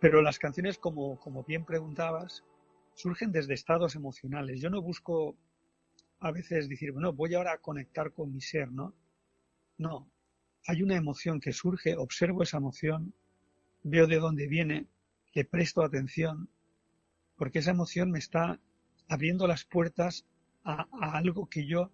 [0.00, 2.42] Pero las canciones, como, como bien preguntabas,
[2.94, 4.62] surgen desde estados emocionales.
[4.62, 5.36] Yo no busco
[6.20, 8.94] a veces decir, bueno, voy ahora a conectar con mi ser, ¿no?
[9.76, 10.10] No.
[10.66, 13.14] Hay una emoción que surge, observo esa emoción,
[13.82, 14.86] veo de dónde viene,
[15.32, 16.48] le presto atención,
[17.36, 18.60] porque esa emoción me está
[19.08, 20.26] abriendo las puertas
[20.64, 21.90] a, algo que yo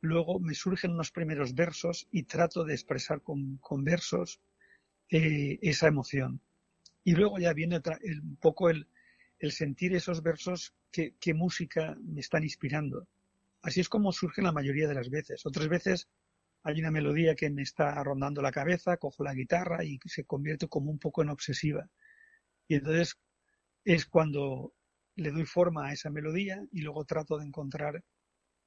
[0.00, 4.40] luego me surgen unos primeros versos y trato de expresar con, versos
[5.10, 6.40] eh, esa emoción.
[7.04, 7.80] Y luego ya viene
[8.22, 8.86] un poco el,
[9.50, 13.06] sentir esos versos que, música me están inspirando.
[13.62, 15.44] Así es como surge la mayoría de las veces.
[15.46, 16.08] Otras veces
[16.66, 20.68] hay una melodía que me está rondando la cabeza, cojo la guitarra y se convierte
[20.68, 21.88] como un poco en obsesiva.
[22.68, 23.16] Y entonces
[23.84, 24.74] es cuando
[25.14, 28.02] le doy forma a esa melodía y luego trato de encontrar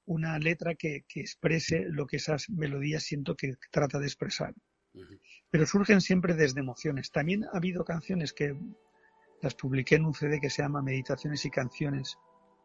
[0.06, 4.56] una letra que, que exprese lo que esas melodías siento que trata de expresar
[5.50, 7.12] pero surgen siempre desde emociones.
[7.12, 8.56] También ha habido canciones que
[9.42, 12.18] las publiqué en un CD que se llama Meditaciones y Canciones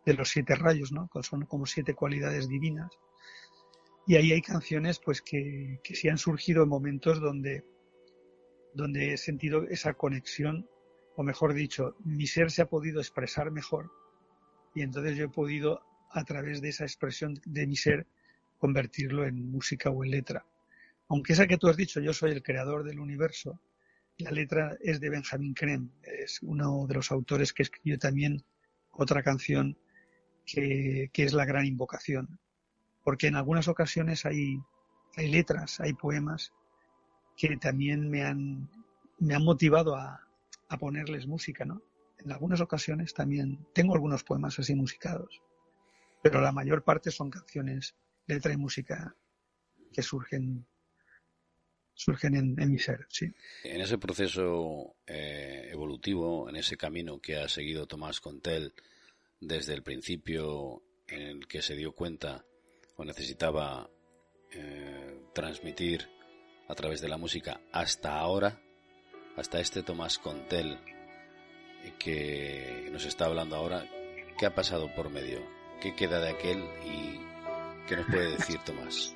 [0.04, 1.08] de los siete rayos, ¿no?
[1.22, 2.90] Son como siete cualidades divinas.
[4.06, 7.64] Y ahí hay canciones pues que, que sí han surgido en momentos donde,
[8.74, 10.68] donde he sentido esa conexión,
[11.16, 13.90] o mejor dicho, mi ser se ha podido expresar mejor
[14.74, 18.06] y entonces yo he podido, a través de esa expresión de mi ser,
[18.58, 20.44] convertirlo en música o en letra.
[21.08, 23.60] Aunque esa que tú has dicho, yo soy el creador del universo,
[24.18, 28.44] la letra es de Benjamin Creme, es uno de los autores que escribió también
[28.90, 29.76] otra canción
[30.46, 32.38] que, es La Gran Invocación.
[33.04, 34.58] Porque en algunas ocasiones hay,
[35.16, 36.52] hay letras, hay poemas
[37.36, 38.68] que también me han,
[39.18, 40.26] me han motivado a,
[40.68, 41.82] a ponerles música, ¿no?
[42.18, 45.42] En algunas ocasiones también tengo algunos poemas así musicados,
[46.22, 47.94] pero la mayor parte son canciones,
[48.26, 49.14] letra y música
[49.92, 50.66] que surgen
[51.94, 53.06] surgen en, mi ser.
[53.08, 53.32] Sí.
[53.62, 58.74] En ese proceso eh, evolutivo, en ese camino que ha seguido Tomás Contel
[59.40, 62.44] desde el principio en el que se dio cuenta
[62.96, 63.90] o necesitaba
[64.52, 66.08] eh, transmitir
[66.68, 68.60] a través de la música hasta ahora,
[69.36, 70.78] hasta este Tomás Contel
[71.98, 73.86] que nos está hablando ahora,
[74.38, 75.40] ¿qué ha pasado por medio?
[75.80, 77.20] ¿Qué queda de aquel y
[77.88, 79.13] qué nos puede decir Tomás?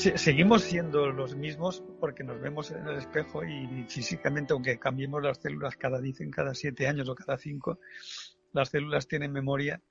[0.00, 5.36] Seguimos siendo los mismos porque nos vemos en el espejo y físicamente, aunque cambiemos las
[5.36, 7.80] células cada, dicen, cada siete años o cada cinco,
[8.54, 9.82] las células tienen memoria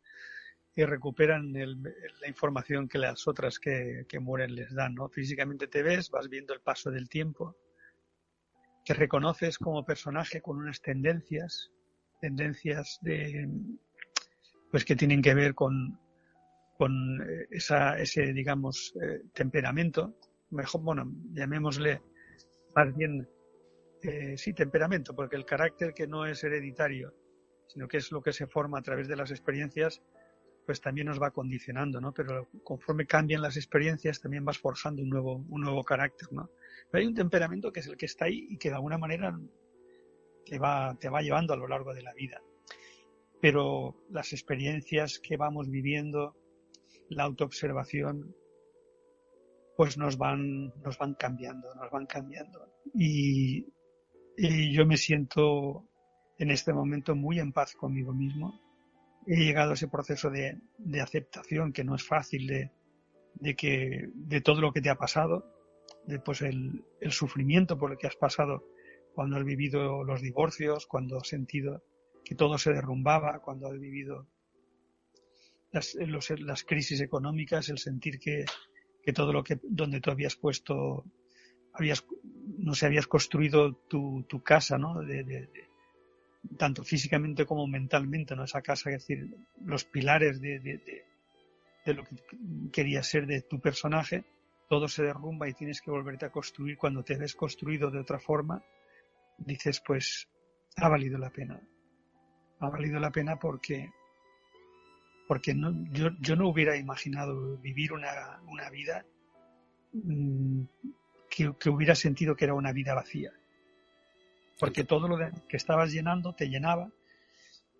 [0.75, 5.09] y recuperan la información que las otras que, que, mueren les dan, ¿no?
[5.09, 7.55] Físicamente te ves, vas viendo el paso del tiempo,
[8.85, 11.69] te reconoces como personaje con unas tendencias,
[12.19, 13.47] tendencias de,
[14.71, 15.99] pues que tienen que ver con,
[16.79, 20.15] con eh, esa, ese, digamos, eh, temperamento,
[20.51, 22.01] mejor, bueno, llamémosle
[22.73, 23.27] más bien,
[24.01, 27.13] eh, sí, temperamento, porque el carácter que no es hereditario,
[27.67, 30.01] sino que es lo que se forma a través de las experiencias,
[30.65, 32.13] pues también nos va condicionando, ¿no?
[32.13, 36.49] Pero conforme cambian las experiencias, también vas forjando un nuevo, un nuevo carácter, ¿no?
[36.89, 39.37] Pero hay un temperamento que es el que está ahí y que de alguna manera
[40.45, 42.41] te va, te va llevando a lo largo de la vida.
[43.41, 46.38] Pero las experiencias que vamos viviendo,
[47.09, 48.35] la autoobservación,
[49.75, 52.67] pues nos van, nos van cambiando, nos van cambiando.
[52.93, 53.67] Y,
[54.37, 55.85] yo me siento
[56.37, 58.61] en este momento muy en paz conmigo mismo.
[59.27, 60.61] He llegado a ese proceso de,
[61.01, 62.71] aceptación que no es fácil de,
[63.35, 65.45] de, que, de todo lo que te ha pasado,
[66.05, 68.63] de pues el, el sufrimiento por el que has pasado
[69.13, 71.83] cuando has vivido los divorcios, cuando has sentido
[72.23, 74.27] que todo se derrumbaba, cuando has vivido
[75.71, 75.95] las,
[76.39, 78.45] las crisis económicas, el sentir que,
[79.03, 81.05] que, todo lo que donde tú habías puesto,
[81.73, 82.05] habías,
[82.57, 85.01] no sé, habías construido tu, tu casa, ¿no?
[85.01, 85.49] De,
[86.57, 88.43] tanto físicamente como mentalmente, ¿no?
[88.45, 92.15] Esa casa, es decir, los pilares de, de lo que
[92.71, 94.23] querías ser de tu personaje,
[94.69, 98.19] todo se derrumba y tienes que volverte a construir cuando te ves construido de otra
[98.19, 98.63] forma,
[99.37, 100.29] dices, pues,
[100.77, 101.59] ha valido la pena.
[102.59, 103.89] Ha valido la pena porque
[105.29, 109.05] porque no, yo, yo, no hubiera imaginado vivir una, una vida
[109.93, 110.63] mm,
[111.29, 113.31] que, que, hubiera sentido que era una vida vacía.
[114.57, 116.91] Porque todo lo que estabas llenando te llenaba,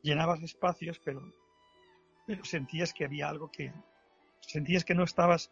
[0.04, 1.24] llenabas espacios, pero,
[2.28, 3.74] pero sentías que había algo que,
[4.42, 5.52] sentías que no estabas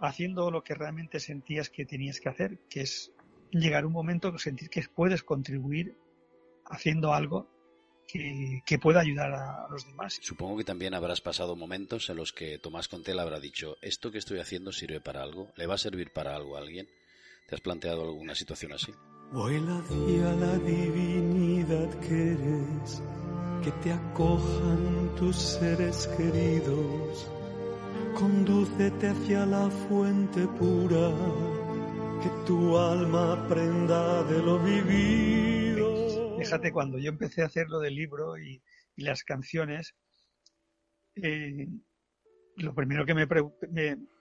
[0.00, 3.12] haciendo lo que realmente sentías que tenías que hacer, que es
[3.50, 5.94] llegar un momento que sentir que puedes contribuir
[6.64, 7.50] haciendo algo
[8.08, 10.18] que, pueda ayudar a, los demás.
[10.22, 14.18] Supongo que también habrás pasado momentos en los que Tomás Contel habrá dicho, ¿esto que
[14.18, 15.52] estoy haciendo sirve para algo?
[15.56, 16.88] ¿Le va a servir para algo a alguien?
[17.46, 18.92] ¿Te has planteado alguna situación así?
[19.32, 23.02] Vuela hacia la divinidad que eres,
[23.62, 27.30] que te acojan tus seres queridos.
[28.14, 31.12] Condúcete hacia la fuente pura,
[32.22, 35.77] que tu alma aprenda de lo vivido
[36.38, 38.62] Fíjate, cuando yo empecé a hacer lo del libro y,
[38.96, 39.94] las canciones,
[41.14, 41.68] eh,
[42.56, 43.28] lo primero que me,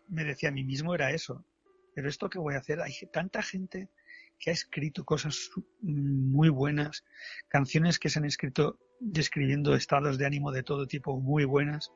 [0.08, 1.44] me, decía a mí mismo era eso.
[1.96, 3.90] Pero esto que voy a hacer, hay tanta gente
[4.40, 5.50] que ha escrito cosas
[5.82, 7.04] muy buenas,
[7.48, 11.92] canciones que se han escrito describiendo estados de ánimo de todo tipo muy buenas,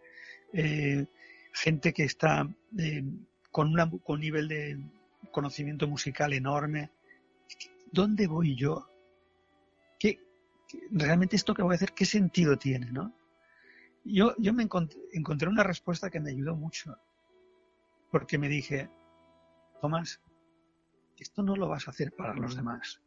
[0.54, 1.06] eh,
[1.54, 2.50] gente que está
[2.80, 3.04] eh,
[3.52, 4.80] con, una, con un nivel de
[5.32, 6.90] conocimiento musical enorme.
[7.92, 8.91] ¿Dónde voy yo
[10.92, 13.14] realmente esto que voy a hacer, qué sentido tiene, ¿no?
[14.04, 16.98] Yo, yo me encontré, una respuesta que me ayudó mucho,
[18.10, 18.90] porque me dije,
[19.80, 20.22] Tomás,
[21.18, 23.02] esto no lo vas a hacer para los demás,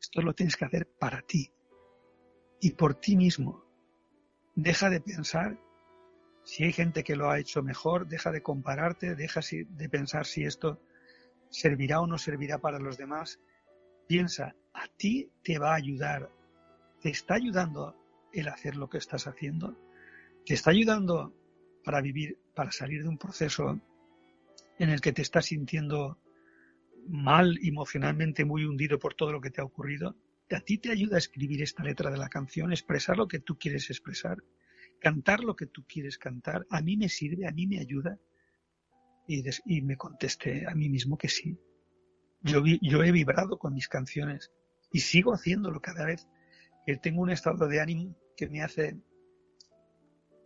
[0.00, 1.50] esto lo tienes que hacer para ti
[2.60, 3.64] y por ti mismo.
[4.54, 5.58] Deja de pensar
[6.42, 10.44] si hay gente que lo ha hecho mejor, deja de compararte, deja de pensar si
[10.44, 10.80] esto
[11.50, 13.38] servirá o no servirá para los demás.
[14.06, 16.30] Piensa, a ti te va a ayudar
[17.00, 17.96] te está ayudando
[18.32, 19.76] el hacer lo que estás haciendo,
[20.44, 21.34] te está ayudando
[21.84, 23.80] para vivir, para salir de un proceso
[24.78, 26.18] en el que te estás sintiendo
[27.08, 30.16] mal emocionalmente muy hundido por todo lo que te ha ocurrido,
[30.50, 33.58] a ti te ayuda a escribir esta letra de la canción, expresar lo que tú
[33.58, 34.38] quieres expresar,
[35.00, 38.18] cantar lo que tú quieres cantar, a mí me sirve, a mí me ayuda.
[39.26, 41.58] Y, y me contesté a mí mismo que sí.
[42.40, 42.62] Yo
[43.04, 44.50] he vibrado con mis canciones
[44.90, 46.26] y sigo haciéndolo cada vez
[46.88, 48.96] que tengo un estado de ánimo que me hace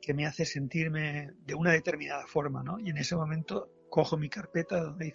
[0.00, 2.80] que me hace sentirme de una determinada forma, ¿no?
[2.80, 5.14] Y en ese momento cojo mi carpeta donde hay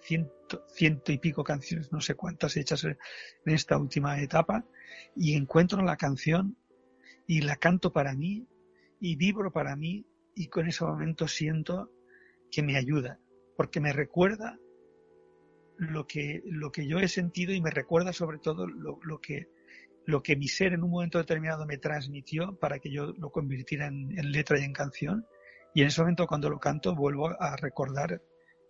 [0.72, 2.98] ciento, y pico canciones, no sé cuántas hechas en
[3.44, 4.64] esta última etapa,
[5.18, 6.56] y encuentro la canción
[7.28, 8.48] y la canto para mí
[9.02, 11.92] y vibro para mí y con ese momento siento
[12.50, 13.20] que me ayuda,
[13.58, 14.58] porque me recuerda
[15.76, 19.57] lo que, lo que yo he sentido y me recuerda sobre todo lo, lo que
[20.08, 23.88] lo que mi ser en un momento determinado me transmitió para que yo lo convirtiera
[23.88, 25.28] en, letra y en canción.
[25.74, 28.22] Y en ese momento cuando lo canto vuelvo a recordar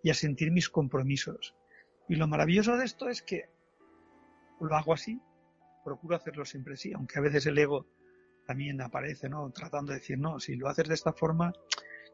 [0.02, 1.56] y a sentir mis compromisos.
[2.10, 3.50] Y lo maravilloso de esto es que
[4.60, 5.22] lo hago así,
[5.86, 7.86] procuro hacerlo siempre así, aunque a veces el ego
[8.48, 9.52] también aparece, ¿no?
[9.52, 11.54] Tratando de decir, no, si lo haces de esta forma,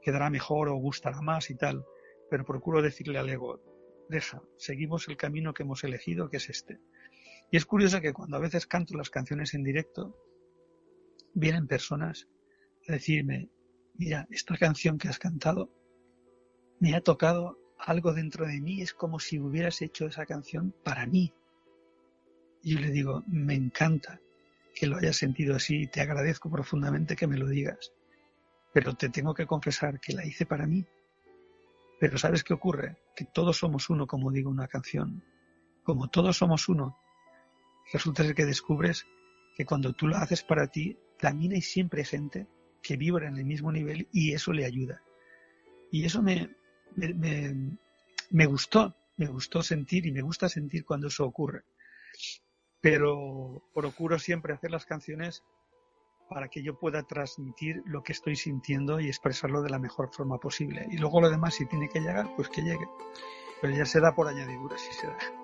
[0.01, 1.85] quedará mejor o gustará más y tal.
[2.29, 3.61] Pero procuro decirle al ego,
[4.09, 6.79] deja, seguimos el camino que hemos elegido, que es este.
[7.51, 10.15] Y es curioso que cuando a veces canto las canciones en directo,
[11.33, 12.27] vienen personas
[12.87, 13.49] a decirme,
[13.95, 15.69] mira, esta canción que has cantado
[16.79, 21.05] me ha tocado algo dentro de mí, es como si hubieras hecho esa canción para
[21.05, 21.33] mí.
[22.61, 24.19] Y yo le digo, me encanta
[24.73, 27.93] que lo hayas sentido así, te agradezco profundamente que me lo digas,
[28.73, 30.85] pero te tengo que confesar que la hice para mí.
[31.99, 32.97] Pero ¿sabes qué ocurre?
[33.15, 35.23] Que todos somos uno, como digo una canción.
[35.83, 36.97] Como todos somos uno,
[37.93, 39.05] resulta ser que descubres
[39.55, 42.47] que cuando tú lo haces para ti, también hay siempre gente
[42.81, 45.01] que vibra en el mismo nivel y eso le ayuda.
[45.91, 46.49] Y eso me,
[46.95, 51.63] me, gustó, me gustó sentir y me gusta sentir cuando eso ocurre.
[52.81, 55.43] Pero procuro siempre hacer las canciones
[56.29, 60.39] para que yo pueda transmitir lo que estoy sintiendo y expresarlo de la mejor forma
[60.39, 60.87] posible.
[60.91, 62.87] Y luego lo demás, si tiene que llegar, pues que llegue.
[63.61, 65.42] Pero ya se da por añadidura, si se da.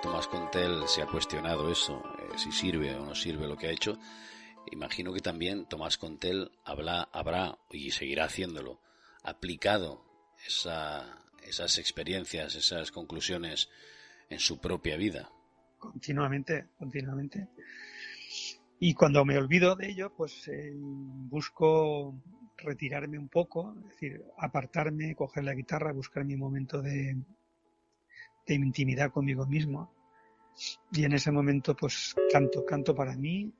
[0.00, 3.70] Tomás Contel se ha cuestionado eso, eh, si sirve o no sirve lo que ha
[3.70, 3.98] hecho,
[4.70, 8.80] imagino que también Tomás Contel habrá, habrá y seguirá haciéndolo,
[9.22, 10.04] aplicado
[10.46, 13.70] esas experiencias, esas conclusiones
[14.30, 15.30] en su propia vida.
[15.78, 17.48] Continuamente, continuamente.
[18.78, 22.14] Y cuando me olvido de ello, pues eh, busco
[22.56, 27.16] retirarme un poco, es decir, apartarme, coger la guitarra, buscar mi momento de,
[28.46, 29.92] de intimidad conmigo mismo.
[30.92, 33.52] Y en ese momento pues canto, canto para mí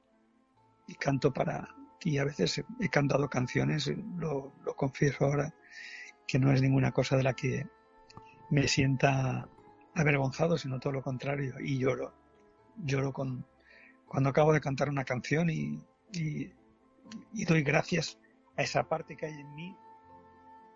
[0.86, 1.74] y canto para...
[2.04, 5.54] Y a veces he cantado canciones, lo, lo confieso ahora,
[6.26, 7.66] que no es ninguna cosa de la que
[8.50, 9.48] me sienta
[9.94, 11.54] avergonzado, sino todo lo contrario.
[11.60, 12.12] Y lloro,
[12.76, 13.46] lloro con,
[14.06, 15.80] cuando acabo de cantar una canción y,
[16.12, 16.50] y,
[17.46, 18.18] doy gracias
[18.56, 19.76] a esa parte que hay en mí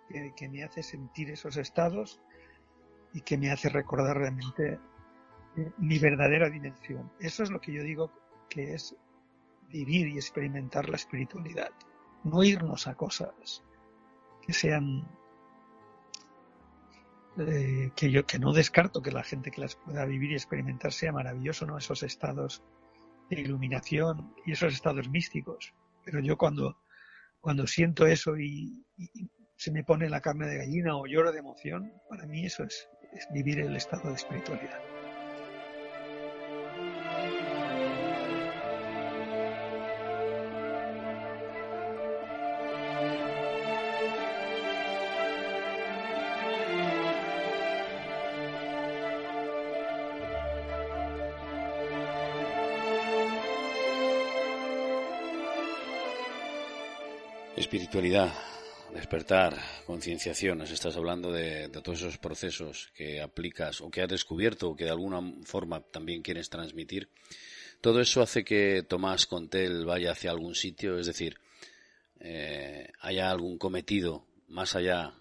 [0.08, 2.20] que, que, me hace sentir esos estados
[3.16, 4.78] y que me hace recordar realmente
[5.56, 7.10] eh, mi verdadera dimensión.
[7.18, 8.12] Eso es lo que yo digo
[8.50, 8.94] que es
[9.70, 11.70] vivir y experimentar la espiritualidad.
[12.24, 13.64] No irnos a cosas
[14.42, 15.08] que sean
[17.38, 20.92] eh, que yo que no descarto que la gente que las pueda vivir y experimentar
[20.92, 21.78] sea maravilloso, ¿no?
[21.78, 22.62] Esos estados
[23.30, 25.72] de iluminación y esos estados místicos.
[26.04, 26.76] Pero yo cuando,
[27.40, 28.84] cuando siento eso y
[29.56, 32.88] se me pone la carne de gallina o lloro de emoción, para mí eso es,
[33.12, 34.80] es vivir el estado de espiritualidad.
[57.56, 58.30] Espiritualidad,
[59.06, 59.54] despertar,
[59.86, 64.74] concienciación, nos estás hablando de, todos esos procesos que aplicas o que has descubierto o
[64.74, 67.08] que de alguna forma también quieres transmitir.
[67.80, 71.38] Todo eso hace que Tomás Contel vaya hacia algún sitio, es decir,
[72.18, 75.14] eh, haya algún cometido más allá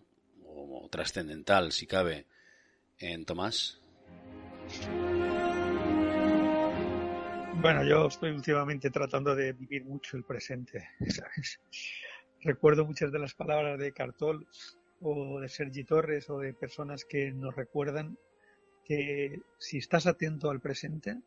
[0.44, 2.26] o, trascendental, si cabe,
[2.98, 3.80] en Tomás.
[7.62, 10.90] Bueno, yo estoy últimamente tratando de vivir mucho el presente,
[12.46, 14.48] recuerdo muchas de las palabras de Cartol
[15.02, 18.18] o de Sergi Torres o de personas que nos recuerdan
[18.86, 21.18] que si estás atento al presente,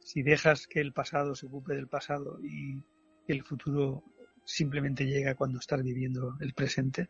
[0.00, 2.82] si dejas que el pasado se ocupe del pasado y
[3.28, 4.02] el futuro
[4.44, 7.08] simplemente llega cuando estás viviendo el presente,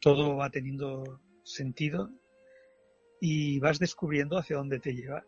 [0.00, 2.10] todo va teniendo sentido
[3.20, 5.24] y vas descubriendo hacia dónde te lleva.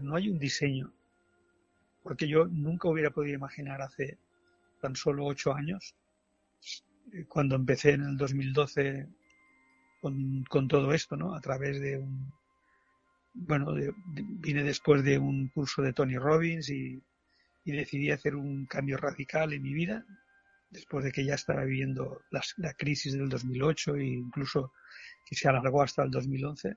[0.00, 0.92] No hay un diseño,
[2.02, 4.18] porque yo nunca hubiera podido imaginar hace
[4.80, 5.94] tan solo ocho años,
[7.12, 9.08] eh, cuando empecé en el 2012
[10.00, 11.34] con, con todo esto, ¿no?
[11.34, 12.32] A través de un,
[13.34, 13.74] bueno,
[14.06, 17.02] vine después de un curso de Tony Robbins y,
[17.64, 20.04] y, decidí hacer un cambio radical en mi vida,
[20.70, 24.72] después de que ya estaba viviendo la crisis del 2008 e incluso
[25.28, 26.76] que se alargó hasta el 2011.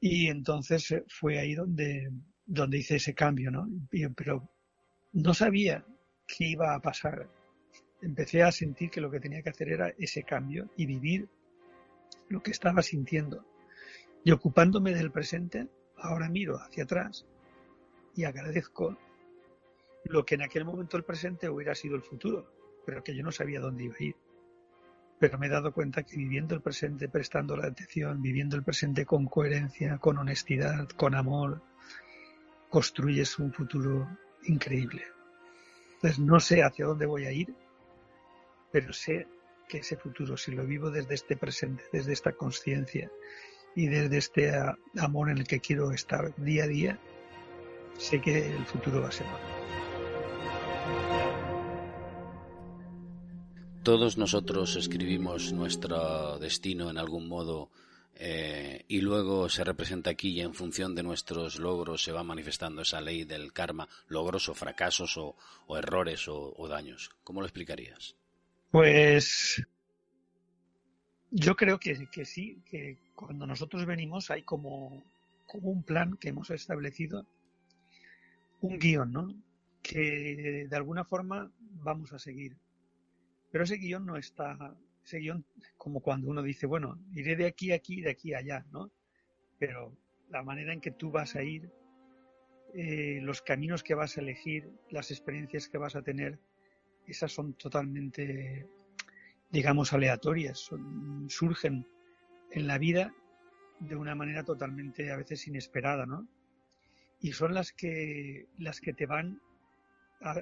[0.00, 2.10] Y entonces eh, fue ahí donde,
[2.44, 3.68] donde hice ese cambio, ¿no?
[4.16, 4.50] pero
[5.12, 5.84] no sabía
[6.26, 7.28] qué iba a pasar
[8.04, 11.28] empecé a sentir que lo que tenía que hacer era ese cambio y vivir
[12.28, 13.44] lo que estaba sintiendo.
[14.24, 17.26] Y ocupándome del presente, ahora miro hacia atrás
[18.14, 18.96] y agradezco
[20.04, 22.52] lo que en aquel momento el presente hubiera sido el futuro,
[22.84, 24.16] pero que yo no sabía dónde iba a ir.
[25.18, 29.06] Pero me he dado cuenta que viviendo el presente, prestando la atención, viviendo el presente
[29.06, 31.62] con coherencia, con honestidad, con amor,
[32.68, 34.08] construyes un futuro
[34.44, 35.04] increíble.
[36.04, 37.54] Entonces no sé hacia dónde voy a ir,
[38.70, 39.26] pero sé
[39.66, 43.10] que ese futuro, si lo vivo desde este presente, desde esta conciencia
[43.74, 44.52] y desde este
[44.98, 46.98] amor en el que quiero estar día a día,
[47.96, 49.46] sé que el futuro va a ser bueno.
[53.82, 57.70] Todos nosotros escribimos nuestro destino en algún modo
[58.16, 62.82] eh, y luego se representa aquí y en función de nuestros logros se va manifestando
[62.82, 65.36] esa ley del karma, logros o fracasos o,
[65.76, 67.10] errores o, daños.
[67.24, 68.16] ¿Cómo lo explicarías?
[68.70, 69.62] Pues
[71.30, 75.02] yo creo que, sí, que cuando nosotros venimos hay como,
[75.46, 77.26] como un plan que hemos establecido,
[78.60, 79.34] un guion, ¿no?
[79.82, 82.56] Que de alguna forma vamos a seguir.
[83.50, 85.20] Pero ese guion no está ese
[85.76, 88.90] como cuando uno dice, bueno, iré de aquí a aquí, de aquí a allá, ¿no?
[89.58, 89.96] Pero
[90.30, 91.70] la manera en que tú vas a ir,
[92.74, 96.38] eh, los caminos que vas a elegir, las experiencias que vas a tener,
[97.06, 98.66] esas son totalmente,
[99.50, 100.70] digamos, aleatorias,
[101.28, 101.86] surgen
[102.50, 103.14] en la vida
[103.80, 106.26] de una manera totalmente a veces inesperada, ¿no?
[107.20, 109.40] Y son las que, las que te van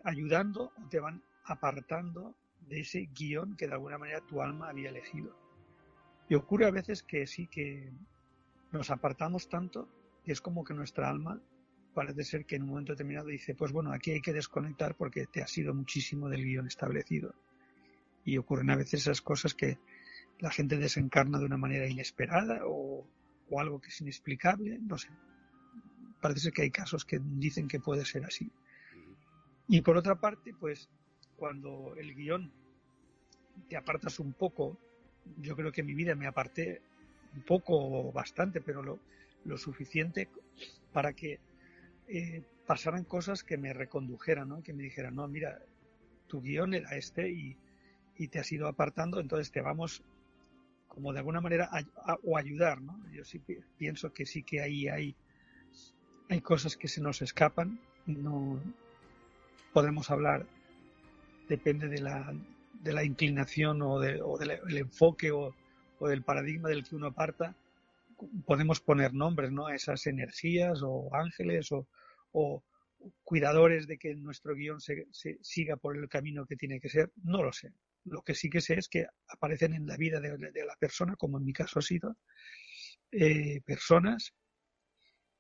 [0.05, 2.37] ayudando o te van apartando
[2.69, 5.37] de ese guion que de alguna manera tu alma había elegido.
[6.29, 7.91] Y ocurre a veces que sí que
[8.73, 9.89] nos apartamos tanto
[10.25, 11.41] que es como que nuestra alma
[11.95, 15.27] parece ser que en un momento determinado dice, pues bueno, aquí hay que desconectar porque
[15.27, 17.35] te ha sido muchísimo del guion establecido.
[18.25, 19.79] Y ocurren a veces esas cosas que
[20.39, 23.07] la gente desencarna de una manera inesperada o,
[23.51, 25.09] o algo que es inexplicable, no sé.
[26.21, 28.51] Parece ser que hay casos que dicen que puede ser así.
[29.69, 30.89] Y por otra parte, pues
[31.37, 32.53] cuando el guion
[33.69, 34.77] te apartas un poco,
[35.41, 36.81] yo creo que en mi vida me aparté
[37.35, 40.29] un poco o bastante, pero lo, suficiente
[40.93, 41.41] para que
[42.09, 45.61] eh, pasaran cosas que me recondujeran, que me dijeran, no, mira,
[46.29, 47.57] tu guion era este y,
[48.31, 50.01] te has ido apartando, entonces te vamos
[50.87, 51.69] como de alguna manera
[52.23, 53.03] o ayudar, ¿no?
[53.11, 53.41] Yo sí
[53.77, 55.17] pienso que sí que ahí hay,
[56.29, 58.61] hay cosas que se nos escapan, no
[59.73, 60.47] podemos hablar
[61.53, 62.35] depende de la,
[62.81, 65.55] de la inclinación o, de, o del enfoque o,
[66.01, 67.55] del paradigma del que uno aparta,
[68.47, 69.67] podemos poner nombres ¿no?
[69.67, 71.87] a esas energías o ángeles o,
[73.25, 77.53] cuidadores de que nuestro guion siga por el camino que tiene que ser, no lo
[77.53, 77.73] sé.
[78.05, 81.17] Lo que sí que sé es que aparecen en la vida de, de la persona,
[81.17, 82.17] como en mi caso ha sido,
[83.11, 84.33] eh, personas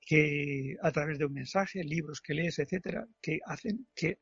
[0.00, 4.18] que a través de un mensaje, libros que lees, etcétera, que hacen que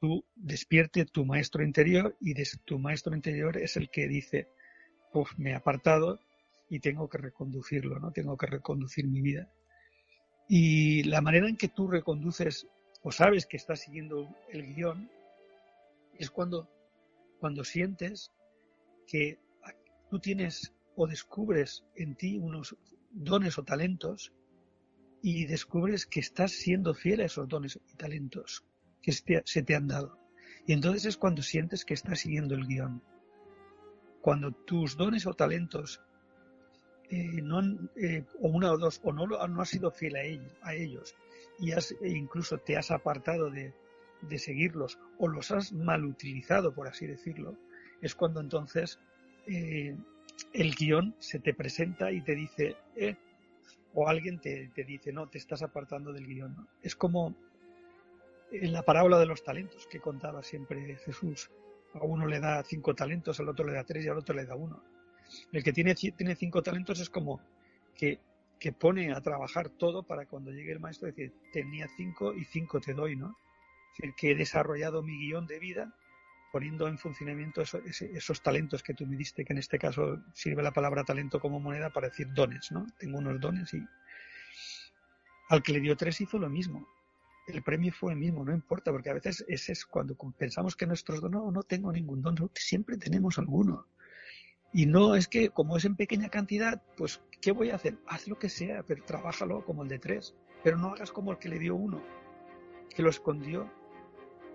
[0.00, 2.34] tú despierte tu maestro interior y
[2.64, 4.48] tu maestro interior es el que dice,
[5.12, 6.20] Uf, me he apartado
[6.68, 8.12] y tengo que reconducirlo, ¿no?
[8.12, 9.50] Tengo que reconducir mi vida.
[10.48, 12.66] Y la manera en que tú reconduces
[13.02, 15.10] o sabes que estás siguiendo el guion
[16.18, 16.68] es cuando,
[17.38, 18.32] cuando sientes
[19.06, 19.38] que
[20.10, 22.76] tú tienes o descubres en ti unos
[23.10, 24.32] dones o talentos
[25.22, 28.64] y descubres que estás siendo fiel a esos dones y talentos
[29.06, 30.18] que se te han dado.
[30.66, 33.02] Y entonces es cuando sientes que estás siguiendo el guion.
[34.20, 36.00] Cuando tus dones o talentos
[37.08, 37.60] eh, no
[37.96, 41.14] eh, o una o dos, o no, no has sido fiel a, ellos, a ellos
[41.60, 43.72] y has, e incluso te has apartado de,
[44.22, 47.56] de seguirlos o los has mal utilizado, por así decirlo,
[48.02, 48.98] es cuando entonces
[49.46, 49.96] eh,
[50.52, 52.76] el guion se te presenta y te dice,
[53.94, 56.68] o alguien te, te, dice, no, te estás apartando del guion.
[56.82, 57.36] Es como
[58.52, 61.50] en la parábola de los talentos que contaba siempre Jesús.
[61.94, 64.44] A uno le da cinco talentos, al otro le da tres y al otro le
[64.44, 64.82] da uno.
[65.52, 67.40] El que tiene, tiene cinco talentos es como
[67.94, 68.20] que,
[68.60, 72.80] que pone a trabajar todo para cuando llegue el maestro decir, tenía cinco y cinco
[72.80, 73.36] te doy, ¿no?
[73.92, 75.94] Es decir, que he desarrollado mi guion de vida
[76.52, 80.72] poniendo en funcionamiento esos talentos que tú me diste, que en este caso sirve la
[80.72, 82.86] palabra talento como moneda para decir dones, ¿no?
[82.98, 83.82] Tengo unos dones y
[85.48, 86.88] al que le dio tres hizo lo mismo
[87.46, 90.86] el premio fue el mismo, no importa, porque a veces ese es cuando pensamos que
[90.86, 93.86] nuestros dones, no, no tengo ningún don, siempre tenemos alguno.
[94.72, 97.98] Y no es que como es en pequeña cantidad, pues ¿qué voy a hacer?
[98.06, 101.38] Haz lo que sea, pero trabájalo como el de tres, pero no hagas como el
[101.38, 102.02] que le dio uno,
[102.94, 103.70] que lo escondió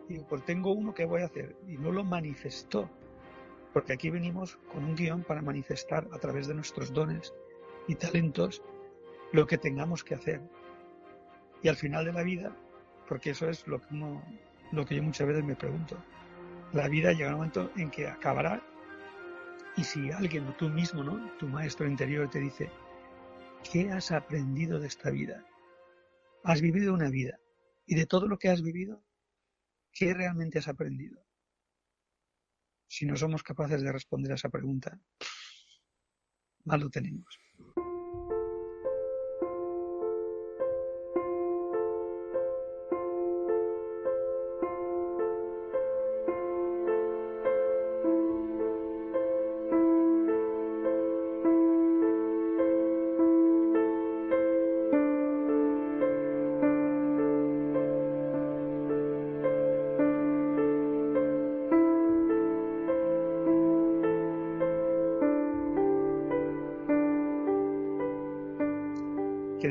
[0.09, 1.55] Y pues tengo uno que voy a hacer.
[1.67, 2.89] Y no lo manifestó.
[3.73, 7.33] Porque aquí venimos con un guion para manifestar a través de nuestros dones
[7.87, 8.61] y talentos
[9.31, 10.41] lo que tengamos que hacer.
[11.63, 12.55] Y al final de la vida,
[13.11, 13.93] porque eso es lo que,
[14.71, 16.01] lo que yo muchas veces me pregunto,
[16.71, 18.65] la vida llega un momento en que acabará
[19.75, 21.37] y si alguien o tú mismo, ¿no?
[21.37, 22.71] tu maestro interior te dice,
[23.69, 25.45] ¿qué has aprendido de esta vida?
[26.45, 27.37] Has vivido una vida
[27.85, 29.03] y de todo lo que has vivido,
[29.91, 31.21] ¿qué realmente has aprendido?
[32.87, 34.97] Si no somos capaces de responder a esa pregunta,
[36.63, 37.37] mal lo tenemos.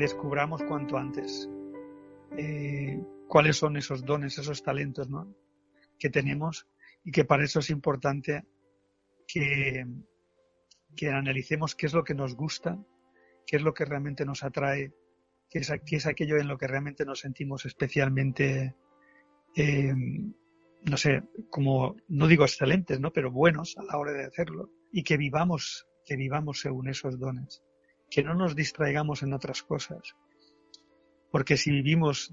[0.01, 1.47] Descubramos cuanto antes
[2.37, 5.07] eh, cuáles son esos dones, esos talentos
[5.99, 6.67] que tenemos
[7.03, 8.43] y que para eso es importante
[9.27, 9.85] que,
[11.07, 12.77] analicemos qué es lo que nos gusta,
[13.45, 14.91] qué es lo que realmente nos atrae,
[15.49, 18.75] qué es, es aquello en lo que realmente nos sentimos especialmente,
[19.55, 23.13] eh, no sé, como, no digo excelentes, ¿no?
[23.13, 27.61] pero buenos a la hora de hacerlo y que vivamos, que vivamos según esos dones
[28.11, 30.15] que no nos distraigamos en otras cosas.
[31.31, 32.31] Porque si vivimos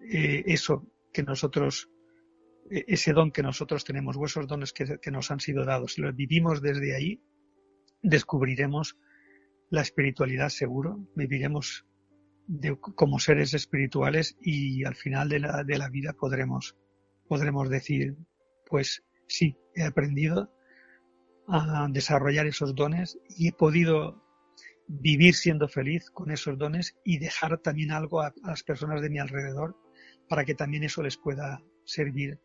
[0.00, 1.90] eh, eso que nosotros,
[2.70, 6.02] e, ese don que nosotros tenemos, o esos dones que, nos han sido dados, si
[6.02, 7.20] los vivimos desde ahí,
[8.00, 8.96] descubriremos
[9.70, 11.84] la espiritualidad seguro, viviremos
[12.94, 16.76] como seres espirituales y al final de la, de la vida podremos,
[17.26, 18.16] podremos decir,
[18.68, 20.52] pues sí, he aprendido
[21.48, 24.22] a desarrollar esos dones y he podido
[25.00, 29.18] vivir siendo feliz con esos dones y dejar también algo a, las personas de mi
[29.18, 29.76] alrededor
[30.28, 32.38] para que también eso les pueda servir,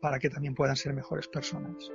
[0.00, 1.90] para que también puedan ser mejores personas.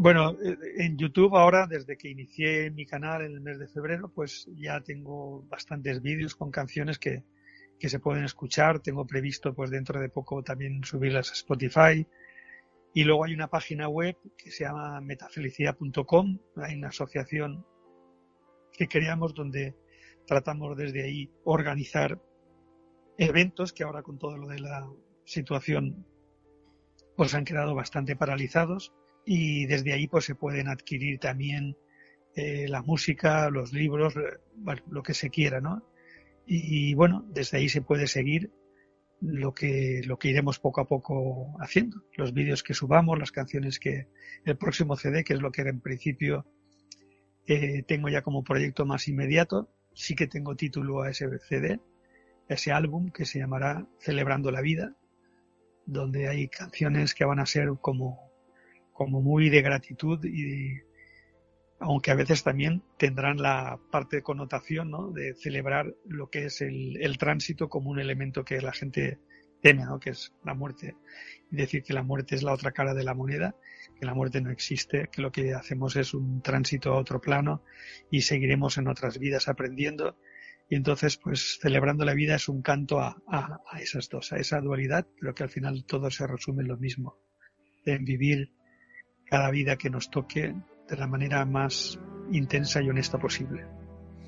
[0.00, 4.08] Bueno, eh, en YouTube ahora, desde que inicié mi canal en el mes de febrero,
[4.14, 7.24] pues ya tengo bastantes vídeos con canciones que,
[7.80, 8.78] que se pueden escuchar.
[8.78, 12.06] Tengo previsto, pues dentro de poco también subirlas a Spotify.
[12.94, 16.38] Y luego hay una página web que se llama metafelicidad.com.
[16.58, 17.66] Hay una asociación
[18.72, 19.74] que creamos donde
[20.28, 22.22] tratamos desde ahí organizar
[23.16, 24.88] eventos que ahora con todo lo de la
[25.24, 26.06] situación
[27.16, 28.92] pues han quedado bastante paralizados
[29.30, 31.76] y desde ahí pues se pueden adquirir también
[32.34, 34.38] eh, la música, los libros, eh,
[34.90, 35.86] lo que se quiera, ¿no?
[36.46, 38.50] Y, bueno, desde ahí se puede seguir
[39.20, 42.04] lo que, lo que iremos poco a poco haciendo.
[42.16, 44.08] Los vídeos que subamos, las canciones que,
[44.46, 46.46] el próximo CD, que es lo que en principio
[47.46, 49.68] eh, tengo ya como proyecto más inmediato.
[49.92, 51.80] Sí que tengo título a ese CD,
[52.48, 54.96] ese álbum que se llamará Celebrando la Vida,
[55.84, 58.27] donde hay canciones que van a ser como
[58.98, 60.80] como muy de gratitud y
[61.78, 65.12] aunque a veces también tendrán la parte de connotación ¿no?
[65.12, 69.20] de celebrar lo que es el, tránsito como un elemento que la gente
[69.62, 70.00] teme, ¿no?
[70.00, 70.96] que es la muerte.
[71.52, 73.54] Y decir que la muerte es la otra cara de la moneda,
[74.00, 77.62] que la muerte no existe, que lo que hacemos es un tránsito a otro plano
[78.10, 80.18] y seguiremos en otras vidas aprendiendo.
[80.68, 84.38] Y entonces, pues celebrando la vida es un canto a, a, a esas dos, a
[84.38, 87.16] esa dualidad, pero que al final todo se resume en lo mismo,
[87.84, 88.57] en vivir
[89.28, 90.54] cada vida que nos toque
[90.88, 91.98] de la manera más
[92.32, 93.66] intensa y honesta posible.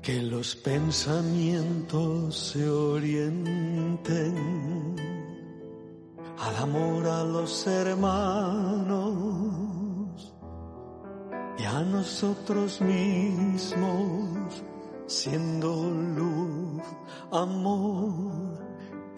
[0.01, 4.35] Que los pensamientos se orienten
[6.37, 9.11] al amor a los hermanos
[11.57, 14.63] y a nosotros mismos,
[15.05, 16.81] siendo luz,
[17.31, 18.59] amor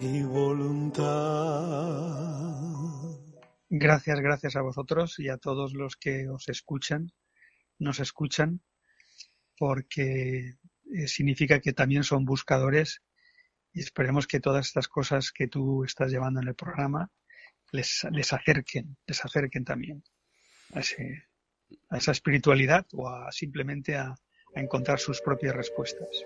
[0.00, 2.03] y voluntad.
[3.76, 7.10] Gracias, gracias a vosotros y a todos los que os escuchan,
[7.80, 8.60] nos escuchan,
[9.58, 10.54] porque
[10.94, 13.02] eh, significa que también son buscadores
[13.72, 17.10] y esperemos que todas estas cosas que tú estás llevando en el programa
[17.72, 20.04] les, les acerquen, les acerquen también
[20.72, 24.14] a, a esa espiritualidad o a simplemente a
[24.54, 26.24] encontrar sus propias respuestas.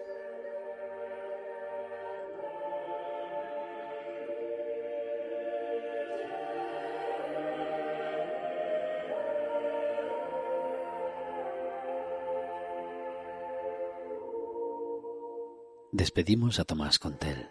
[15.99, 17.51] Despedimos a Tomás Contel,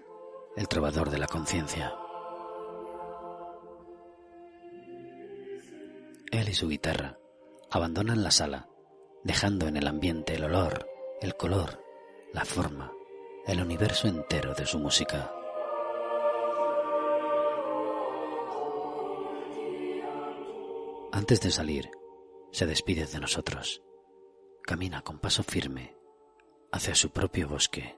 [0.56, 1.94] el trovador de la conciencia.
[6.32, 7.20] Él y su guitarra
[7.70, 8.70] abandonan la sala,
[9.26, 10.88] dejando en el ambiente el olor,
[11.20, 11.84] el color,
[12.34, 12.94] la forma,
[13.46, 15.30] el universo entero de su música.
[21.12, 21.92] Antes de salir,
[22.54, 23.84] se despide de nosotros.
[24.64, 25.98] Camina con paso firme
[26.72, 27.98] hacia su propio bosque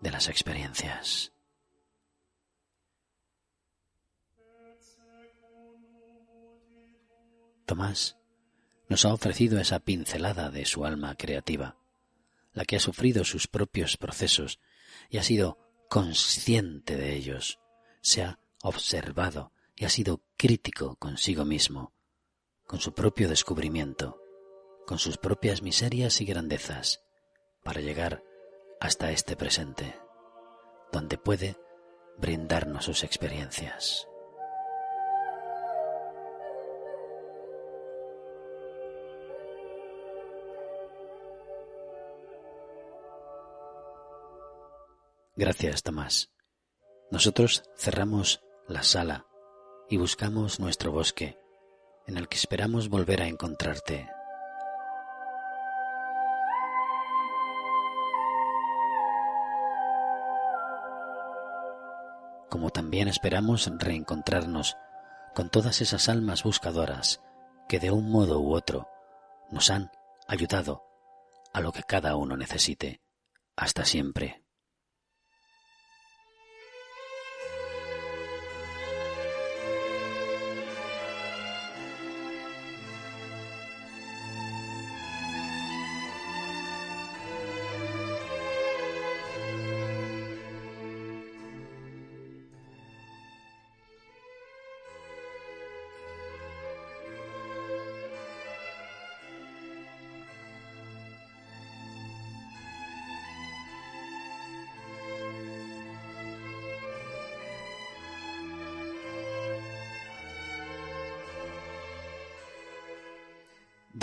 [0.00, 1.32] de las experiencias.
[7.64, 8.16] Tomás
[8.88, 11.76] nos ha ofrecido esa pincelada de su alma creativa,
[12.52, 14.60] la que ha sufrido sus propios procesos
[15.10, 17.58] y ha sido consciente de ellos,
[18.00, 21.92] se ha observado y ha sido crítico consigo mismo,
[22.66, 24.20] con su propio descubrimiento,
[24.86, 27.02] con sus propias miserias y grandezas,
[27.62, 28.22] para llegar
[28.86, 29.98] hasta este presente,
[30.92, 31.56] donde puede
[32.18, 34.08] brindarnos sus experiencias.
[45.34, 46.30] Gracias, Tomás.
[47.10, 49.26] Nosotros cerramos la sala
[49.90, 51.36] y buscamos nuestro bosque,
[52.06, 54.08] en el que esperamos volver a encontrarte
[62.76, 64.76] también esperamos reencontrarnos
[65.34, 67.22] con todas esas almas buscadoras
[67.70, 68.86] que de un modo u otro
[69.50, 69.90] nos han
[70.28, 70.82] ayudado
[71.54, 73.00] a lo que cada uno necesite.
[73.56, 74.45] Hasta siempre.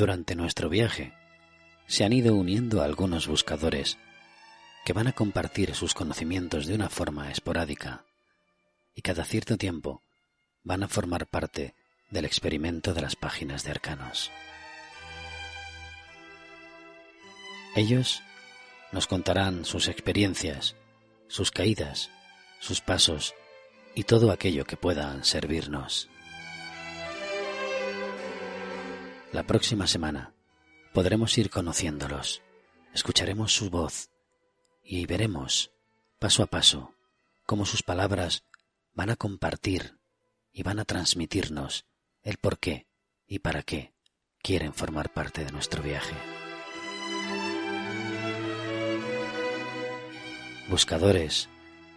[0.04, 1.14] Durante nuestro viaje
[1.88, 3.98] se han ido uniendo algunos buscadores
[4.84, 8.04] que van a compartir sus conocimientos de una forma esporádica
[8.94, 10.04] y cada cierto tiempo
[10.62, 11.74] van a formar parte
[12.10, 14.30] del experimento de las páginas de arcanos.
[17.74, 18.24] Ellos
[18.92, 20.76] nos contarán sus experiencias,
[21.30, 22.12] sus caídas,
[22.60, 23.36] sus pasos
[23.96, 26.10] y todo aquello que puedan servirnos.
[29.34, 30.36] La próxima semana
[30.94, 32.44] podremos ir conociéndolos,
[32.94, 34.12] escucharemos su voz
[34.84, 35.72] y veremos,
[36.20, 36.94] paso a paso,
[37.48, 38.44] cómo sus palabras
[38.94, 39.98] van a compartir
[40.52, 41.88] y van a transmitirnos
[42.22, 42.86] el por qué
[43.26, 43.96] y para qué
[44.44, 46.16] quieren formar parte de nuestro viaje.
[50.70, 51.50] Buscadores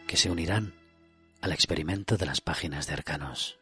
[0.06, 0.72] que se unirán
[1.42, 3.58] al experimento de las páginas de arcanos.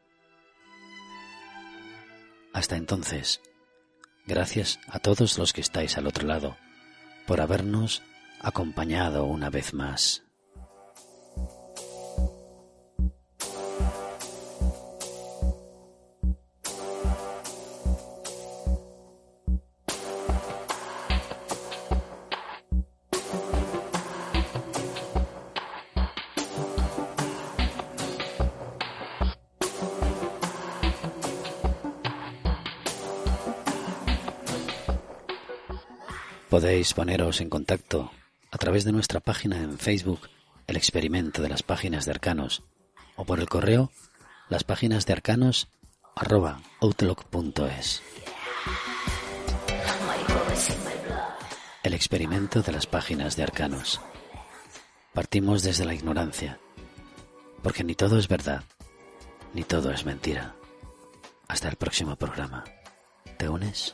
[2.53, 3.41] Hasta entonces,
[4.27, 6.57] Gracias a todos los que estáis al otro lado
[7.27, 8.03] por habernos
[8.41, 10.23] acompañado una vez más.
[36.55, 38.13] Podéis poneros en contacto
[38.53, 40.31] a través de nuestra página en Facebook,
[40.69, 42.63] El Experimento de las Páginas de Arcanos,
[43.17, 43.91] o por el correo
[44.49, 45.69] las de arcanos.
[51.83, 54.01] El experimento de las páginas de arcanos.
[55.13, 56.61] Partimos desde la ignorancia,
[57.65, 58.63] porque ni todo es verdad,
[59.55, 60.55] ni todo es mentira.
[61.49, 62.63] Hasta el próximo programa.
[63.39, 63.93] ¿Te unes?